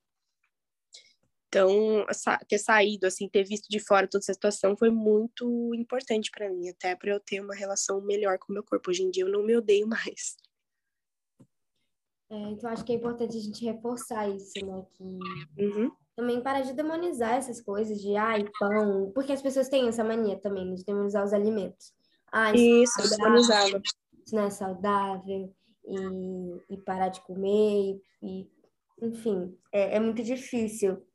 [1.47, 2.05] Então,
[2.47, 6.69] ter saído, assim, ter visto de fora toda essa situação foi muito importante para mim,
[6.69, 8.89] até para eu ter uma relação melhor com o meu corpo.
[8.89, 10.35] Hoje em dia eu não me odeio mais.
[12.29, 14.85] É, então, acho que é importante a gente reforçar isso, né?
[14.93, 19.87] Que uhum também parar de demonizar essas coisas de ai, pão, porque as pessoas têm
[19.87, 21.93] essa mania também de demonizar os alimentos.
[22.31, 23.67] Ah, isso, isso, é
[24.25, 25.53] isso não é saudável,
[25.85, 28.49] e, e parar de comer, e, e
[29.01, 31.05] enfim, é, é, muito difícil.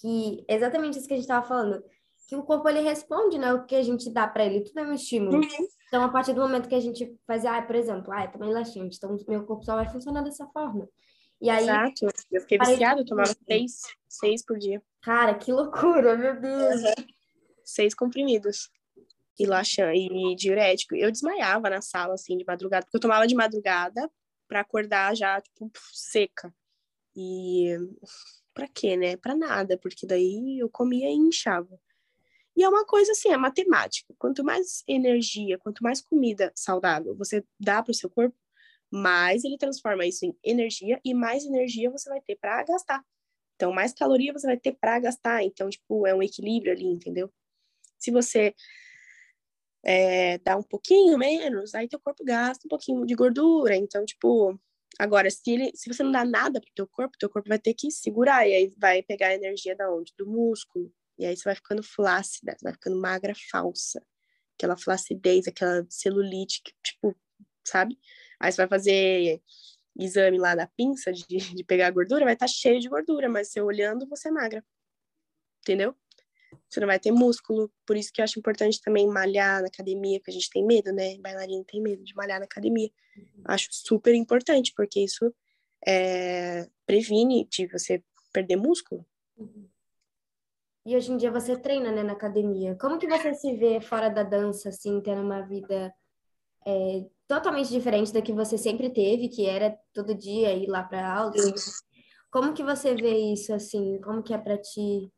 [0.00, 1.82] Que exatamente isso que a gente estava falando,
[2.28, 3.52] que o corpo ele responde, né?
[3.52, 5.38] O que a gente dá para ele, tudo é um estímulo.
[5.38, 5.68] Uhum.
[5.88, 8.52] Então, a partir do momento que a gente faz, ah, por exemplo, ah, eu tomei
[8.52, 10.88] laxante, então meu corpo só vai funcionar dessa forma.
[11.40, 12.06] E aí, Exato.
[12.30, 14.80] Eu fiquei viciada, eu tomava seis, seis por dia.
[15.02, 16.82] Cara, que loucura, meu Deus.
[16.82, 17.04] Uhum.
[17.64, 18.70] Seis comprimidos.
[19.36, 20.94] E laxan, e diurético.
[20.94, 24.08] Eu desmaiava na sala, assim, de madrugada, porque eu tomava de madrugada
[24.46, 26.54] para acordar já, tipo, seca.
[27.16, 27.76] E
[28.54, 29.16] pra quê, né?
[29.16, 31.80] Pra nada, porque daí eu comia e inchava.
[32.56, 34.14] E é uma coisa assim, é matemática.
[34.18, 38.36] Quanto mais energia, quanto mais comida saudável você dá para o seu corpo,
[38.90, 43.04] mais ele transforma isso em energia e mais energia você vai ter para gastar.
[43.54, 45.44] Então, mais caloria você vai ter para gastar.
[45.44, 47.32] Então, tipo, é um equilíbrio ali, entendeu?
[47.98, 48.54] Se você
[49.84, 53.76] é, dá um pouquinho menos, aí teu corpo gasta um pouquinho de gordura.
[53.76, 54.58] Então, tipo,
[55.00, 57.74] agora, se, ele, se você não dá nada pro teu corpo, teu corpo vai ter
[57.74, 58.46] que segurar.
[58.46, 60.12] E aí vai pegar a energia da onde?
[60.16, 60.92] Do músculo.
[61.18, 64.04] E aí você vai ficando flácida, vai ficando magra falsa.
[64.56, 67.16] Aquela flacidez, aquela celulite, que, tipo,
[67.66, 67.98] sabe?
[68.38, 69.42] Aí você vai fazer
[69.98, 73.28] exame lá na pinça de, de pegar a gordura, vai estar tá cheio de gordura,
[73.28, 74.64] mas você olhando, você é magra.
[75.62, 75.94] Entendeu?
[76.68, 80.18] Você não vai ter músculo, por isso que eu acho importante também malhar na academia,
[80.18, 81.16] porque a gente tem medo, né?
[81.18, 82.90] Bailarina tem medo de malhar na academia.
[83.16, 83.42] Uhum.
[83.44, 85.34] Acho super importante, porque isso
[85.86, 89.04] é, previne de você perder músculo.
[89.36, 89.68] Uhum.
[90.86, 92.74] E hoje em dia você treina, né, na academia.
[92.76, 95.92] Como que você se vê fora da dança, assim, tendo uma vida
[96.66, 101.12] é, totalmente diferente da que você sempre teve, que era todo dia ir lá para
[101.12, 101.32] aula.
[102.30, 104.00] Como que você vê isso assim?
[104.00, 105.12] Como que é para ti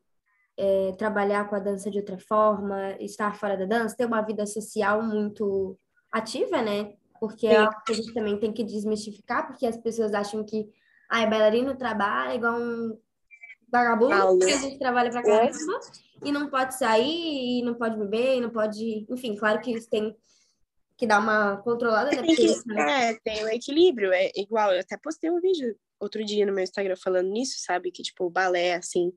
[0.57, 4.45] é, trabalhar com a dança de outra forma, estar fora da dança, ter uma vida
[4.45, 5.77] social muito
[6.11, 6.93] ativa, né?
[7.19, 10.69] Porque é algo que a gente também tem que desmistificar, porque as pessoas acham que
[11.09, 12.97] ai, bailarino trabalha igual um
[13.71, 15.57] vagabundo, porque a gente trabalha pra caramba,
[16.23, 19.05] e não pode sair, e não pode beber, e não pode.
[19.09, 20.15] Enfim, claro que isso tem
[20.97, 22.21] que dar uma controlada, né?
[22.21, 23.11] Tem que, né?
[23.11, 26.53] É, tem o um equilíbrio, é igual, eu até postei um vídeo outro dia no
[26.53, 27.91] meu Instagram falando nisso, sabe?
[27.91, 29.11] Que, tipo, o balé, assim,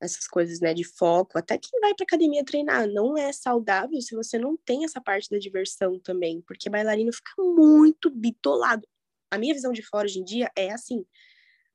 [0.00, 4.14] essas coisas, né, de foco, até quem vai pra academia treinar, não é saudável se
[4.14, 8.86] você não tem essa parte da diversão também, porque bailarino fica muito bitolado.
[9.30, 11.04] A minha visão de fora hoje em dia é assim,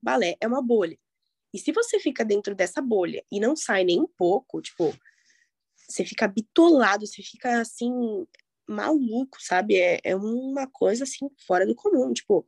[0.02, 0.98] balé é uma bolha.
[1.54, 4.94] E se você fica dentro dessa bolha e não sai nem um pouco, tipo,
[5.88, 7.92] você fica bitolado, você fica assim,
[8.68, 9.76] maluco, sabe?
[9.76, 12.12] É, é uma coisa assim, fora do comum.
[12.14, 12.46] Tipo,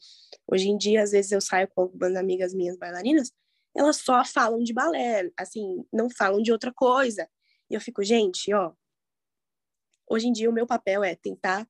[0.48, 3.32] hoje em dia, às vezes eu saio com algumas amigas minhas bailarinas,
[3.78, 7.30] elas só falam de balé, assim, não falam de outra coisa.
[7.70, 8.74] E eu fico, gente, ó,
[10.10, 11.68] hoje em dia o meu papel é tentar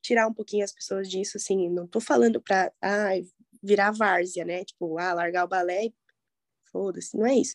[0.00, 3.10] tirar um pouquinho as pessoas disso, assim, não tô falando pra ah,
[3.62, 4.64] virar várzea, né?
[4.64, 5.94] Tipo, ah, largar o balé e
[6.72, 7.54] foda-se, não é isso.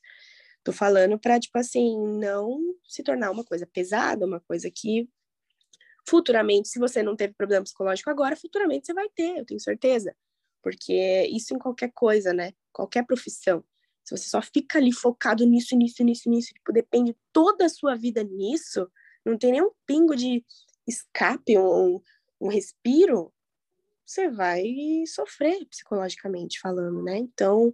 [0.63, 5.09] Tô falando pra, tipo assim, não se tornar uma coisa pesada, uma coisa que
[6.07, 10.15] futuramente, se você não teve problema psicológico agora, futuramente você vai ter, eu tenho certeza.
[10.65, 12.51] Porque isso em qualquer coisa, né?
[12.73, 13.63] Qualquer profissão.
[14.03, 17.95] Se você só fica ali focado nisso, nisso, nisso, nisso, tipo, depende toda a sua
[17.95, 18.91] vida nisso,
[19.23, 20.43] não tem nenhum pingo de
[20.87, 22.01] escape, um,
[22.41, 23.31] um respiro,
[24.03, 24.63] você vai
[25.05, 27.19] sofrer psicologicamente falando, né?
[27.19, 27.71] Então,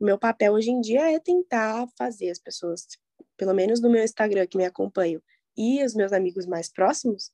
[0.00, 2.86] o meu papel hoje em dia é tentar fazer as pessoas,
[3.36, 5.22] pelo menos no meu Instagram que me acompanham,
[5.54, 7.30] e os meus amigos mais próximos,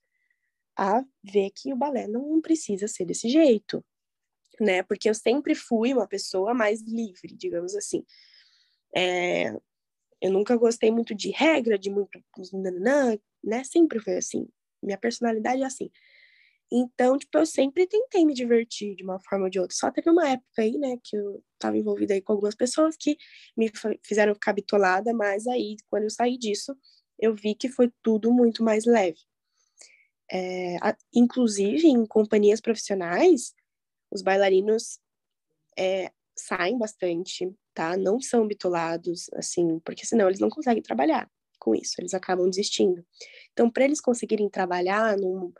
[0.76, 3.84] a ver que o balé não precisa ser desse jeito,
[4.62, 4.82] né?
[4.82, 8.04] Porque eu sempre fui uma pessoa mais livre, digamos assim.
[8.94, 9.52] É,
[10.20, 12.22] eu nunca gostei muito de regra, de muito
[13.42, 13.64] né?
[13.64, 14.48] Sempre foi assim.
[14.82, 15.90] Minha personalidade é assim.
[16.72, 19.76] Então, tipo, eu sempre tentei me divertir de uma forma ou de outra.
[19.76, 23.16] Só teve uma época aí, né, que eu tava envolvida aí com algumas pessoas que
[23.56, 23.70] me
[24.04, 26.76] fizeram ficar bitolada, mas aí, quando eu saí disso,
[27.18, 29.18] eu vi que foi tudo muito mais leve.
[30.32, 30.76] É,
[31.12, 33.52] inclusive, em companhias profissionais,
[34.10, 34.98] os bailarinos
[35.78, 37.96] é, saem bastante, tá?
[37.96, 43.04] Não são bitolados, assim, porque senão eles não conseguem trabalhar com isso, eles acabam desistindo.
[43.52, 45.52] Então, para eles conseguirem trabalhar num,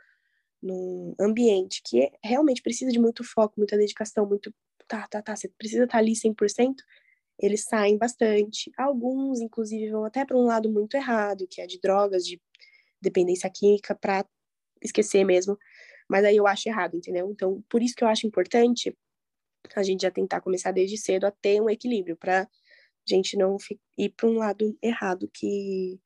[0.61, 4.53] num ambiente que realmente precisa de muito foco, muita dedicação, muito.
[4.87, 6.75] Tá, tá, tá, você precisa estar tá ali 100%,
[7.39, 8.71] eles saem bastante.
[8.77, 12.41] Alguns, inclusive, vão até para um lado muito errado, que é de drogas, de
[13.01, 14.25] dependência química, para
[14.81, 15.57] esquecer mesmo.
[16.11, 17.31] Mas aí eu acho errado, entendeu?
[17.31, 18.93] Então, por isso que eu acho importante
[19.73, 22.49] a gente já tentar começar desde cedo a ter um equilíbrio, para
[23.07, 23.55] gente não
[23.97, 25.97] ir para um lado errado que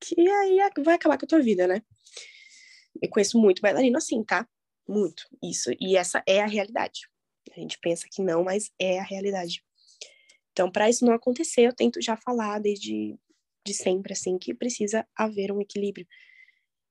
[0.00, 1.82] que aí vai acabar com a tua vida, né?
[3.02, 4.46] Eu conheço muito bailarino assim, tá?
[4.86, 5.24] Muito.
[5.42, 5.70] Isso.
[5.80, 7.08] E essa é a realidade.
[7.50, 9.64] A gente pensa que não, mas é a realidade.
[10.52, 13.18] Então, para isso não acontecer, eu tento já falar desde
[13.66, 16.06] de sempre assim que precisa haver um equilíbrio.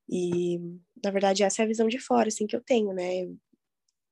[0.09, 0.59] E,
[1.03, 3.27] na verdade, essa é a visão de fora, assim, que eu tenho, né?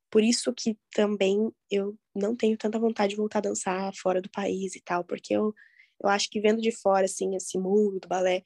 [0.09, 4.29] Por isso que também eu não tenho tanta vontade de voltar a dançar fora do
[4.29, 5.53] país e tal, porque eu,
[6.03, 8.43] eu acho que vendo de fora, assim, esse mundo do balé,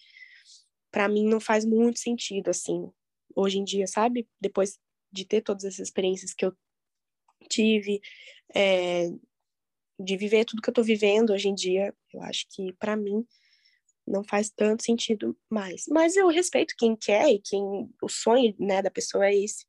[0.92, 2.90] para mim não faz muito sentido, assim,
[3.36, 4.28] hoje em dia, sabe?
[4.40, 4.78] Depois
[5.12, 6.54] de ter todas essas experiências que eu
[7.50, 8.00] tive,
[8.54, 9.10] é,
[10.00, 13.26] de viver tudo que eu tô vivendo hoje em dia, eu acho que para mim
[14.08, 15.86] não faz tanto sentido mais.
[15.90, 19.66] Mas eu respeito quem quer e quem o sonho, né, da pessoa é esse.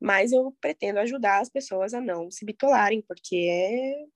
[0.00, 4.06] Mas eu pretendo ajudar as pessoas a não se bitolarem, porque é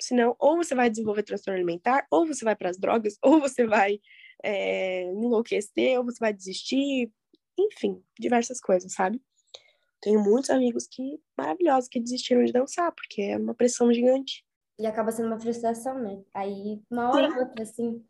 [0.00, 3.66] senão ou você vai desenvolver transtorno alimentar, ou você vai para as drogas, ou você
[3.66, 4.00] vai
[4.42, 7.12] é, enlouquecer, ou você vai desistir,
[7.58, 9.22] enfim, diversas coisas, sabe?
[10.00, 14.44] Tenho muitos amigos que maravilhosos que desistiram de dançar, porque é uma pressão gigante.
[14.78, 16.22] E acaba sendo uma frustração, né?
[16.34, 18.02] Aí, uma hora ou outra, assim,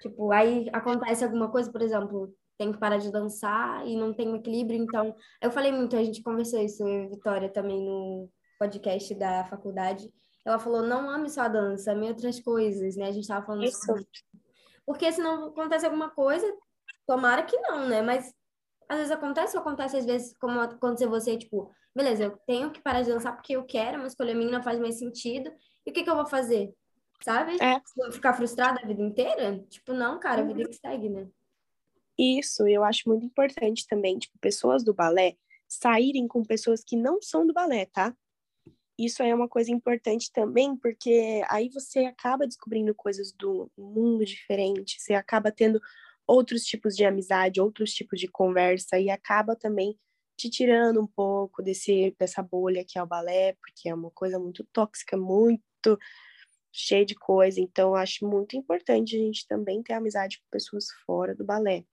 [0.00, 4.28] Tipo, aí acontece alguma coisa, por exemplo, tem que parar de dançar e não tem
[4.28, 5.14] um equilíbrio, então.
[5.40, 8.28] Eu falei muito, a gente conversou isso, Vitória também no
[8.58, 10.10] podcast da faculdade.
[10.44, 13.08] Ela falou: não ame só a dança, ame outras coisas, né?
[13.08, 13.78] A gente tava falando isso.
[13.84, 14.04] Sobre...
[14.86, 16.46] Porque senão acontece alguma coisa,
[17.06, 18.00] tomara que não, né?
[18.02, 18.32] Mas
[18.88, 22.80] às vezes acontece, ou acontece às vezes, como aconteceu você, tipo, beleza, eu tenho que
[22.80, 25.50] parar de dançar porque eu quero, uma escolha minha não faz mais sentido.
[25.84, 26.72] E o que que eu vou fazer?
[27.26, 27.56] Sabe?
[27.60, 27.80] É.
[28.12, 29.58] Ficar frustrada a vida inteira?
[29.68, 31.26] Tipo, não, cara, a vida que segue, né?
[32.16, 35.36] Isso, eu acho muito importante também, tipo, pessoas do balé
[35.68, 38.16] saírem com pessoas que não são do balé, tá?
[38.96, 45.00] Isso é uma coisa importante também, porque aí você acaba descobrindo coisas do mundo diferente,
[45.00, 45.80] você acaba tendo
[46.26, 49.98] outros tipos de amizade, outros tipos de conversa e acaba também
[50.36, 54.38] te tirando um pouco desse dessa bolha que é o balé, porque é uma coisa
[54.38, 55.98] muito tóxica, muito
[56.76, 57.58] cheia de coisa.
[57.60, 61.84] Então, acho muito importante a gente também ter amizade com pessoas fora do balé,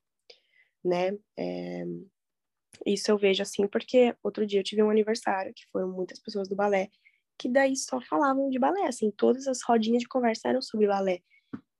[0.84, 1.18] né?
[1.38, 1.86] É...
[2.86, 6.50] Isso eu vejo assim, porque outro dia eu tive um aniversário que foram muitas pessoas
[6.50, 6.90] do balé,
[7.38, 11.22] que daí só falavam de balé, assim, todas as rodinhas de conversa eram sobre balé.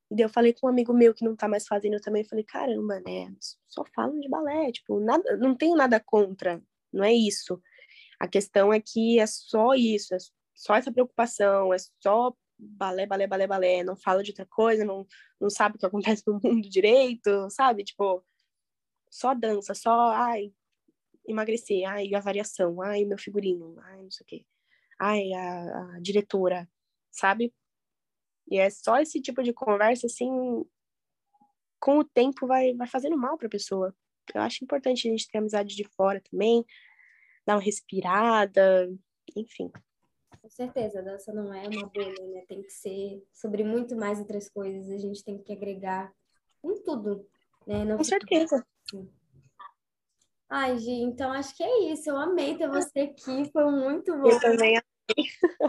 [0.10, 2.46] E daí eu falei com um amigo meu que não tá mais fazendo também, falei,
[2.46, 3.36] caramba, né,
[3.68, 7.62] só falam de balé, tipo, nada, não tenho nada contra, não é isso.
[8.20, 10.18] A questão é que é só isso, é
[10.54, 12.34] só essa preocupação, é só
[12.64, 15.06] balé, balé, balé, balé, não fala de outra coisa, não,
[15.40, 17.84] não sabe o que acontece no mundo direito, sabe?
[17.84, 18.24] Tipo,
[19.10, 20.54] só dança, só, ai,
[21.28, 24.46] emagrecer, ai, a variação, ai, meu figurino, ai, não sei o quê,
[25.00, 26.70] ai, a, a diretora,
[27.12, 27.54] sabe?
[28.50, 30.30] E é só esse tipo de conversa, assim,
[31.80, 33.96] com o tempo vai, vai fazendo mal para a pessoa.
[34.34, 36.66] Eu acho importante a gente ter amizade de fora também,
[37.46, 38.90] dar uma respirada,
[39.36, 39.70] enfim.
[40.44, 42.44] Com certeza, a dança não é uma bolha, né?
[42.50, 44.92] Tem que ser sobre muito mais outras coisas.
[44.92, 46.14] A gente tem que agregar
[46.62, 47.26] em tudo,
[47.66, 47.86] né?
[47.86, 48.62] Não Com certeza.
[48.86, 49.10] Assim.
[50.50, 52.10] Ai, Gi, então acho que é isso.
[52.10, 54.28] Eu amei ter você aqui, foi muito bom.
[54.30, 54.82] Eu também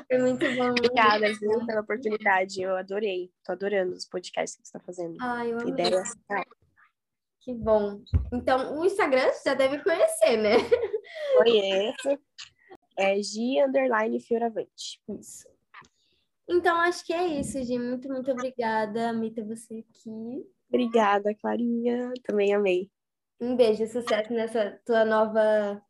[0.09, 0.71] foi muito bom.
[0.71, 2.61] Obrigada, viu, pela oportunidade.
[2.61, 3.31] Eu adorei.
[3.45, 5.17] Tô adorando os podcasts que você está fazendo.
[5.21, 5.73] Ai, eu amei.
[5.73, 6.11] Ideias.
[7.43, 8.03] Que bom.
[8.33, 10.57] Então, o Instagram você já deve conhecer, né?
[11.39, 12.19] Conheço.
[12.97, 15.01] É G underline Fioravante.
[15.09, 15.49] Isso.
[16.49, 17.79] Então, acho que é isso, Gi.
[17.79, 19.11] Muito, muito obrigada.
[19.11, 20.47] Amei ter você aqui.
[20.69, 22.13] Obrigada, Clarinha.
[22.23, 22.91] Também amei.
[23.41, 25.83] Um beijo, sucesso nessa tua nova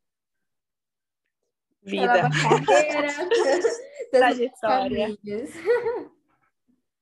[1.83, 2.31] vida.
[4.11, 5.17] Trajetória.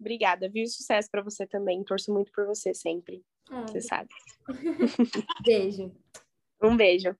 [0.00, 0.66] Obrigada, viu?
[0.66, 1.84] Sucesso para você também.
[1.84, 3.22] Torço muito por você sempre.
[3.50, 4.09] Ah, você sabe.
[5.44, 5.92] Beijo.
[6.62, 7.16] Um beijo.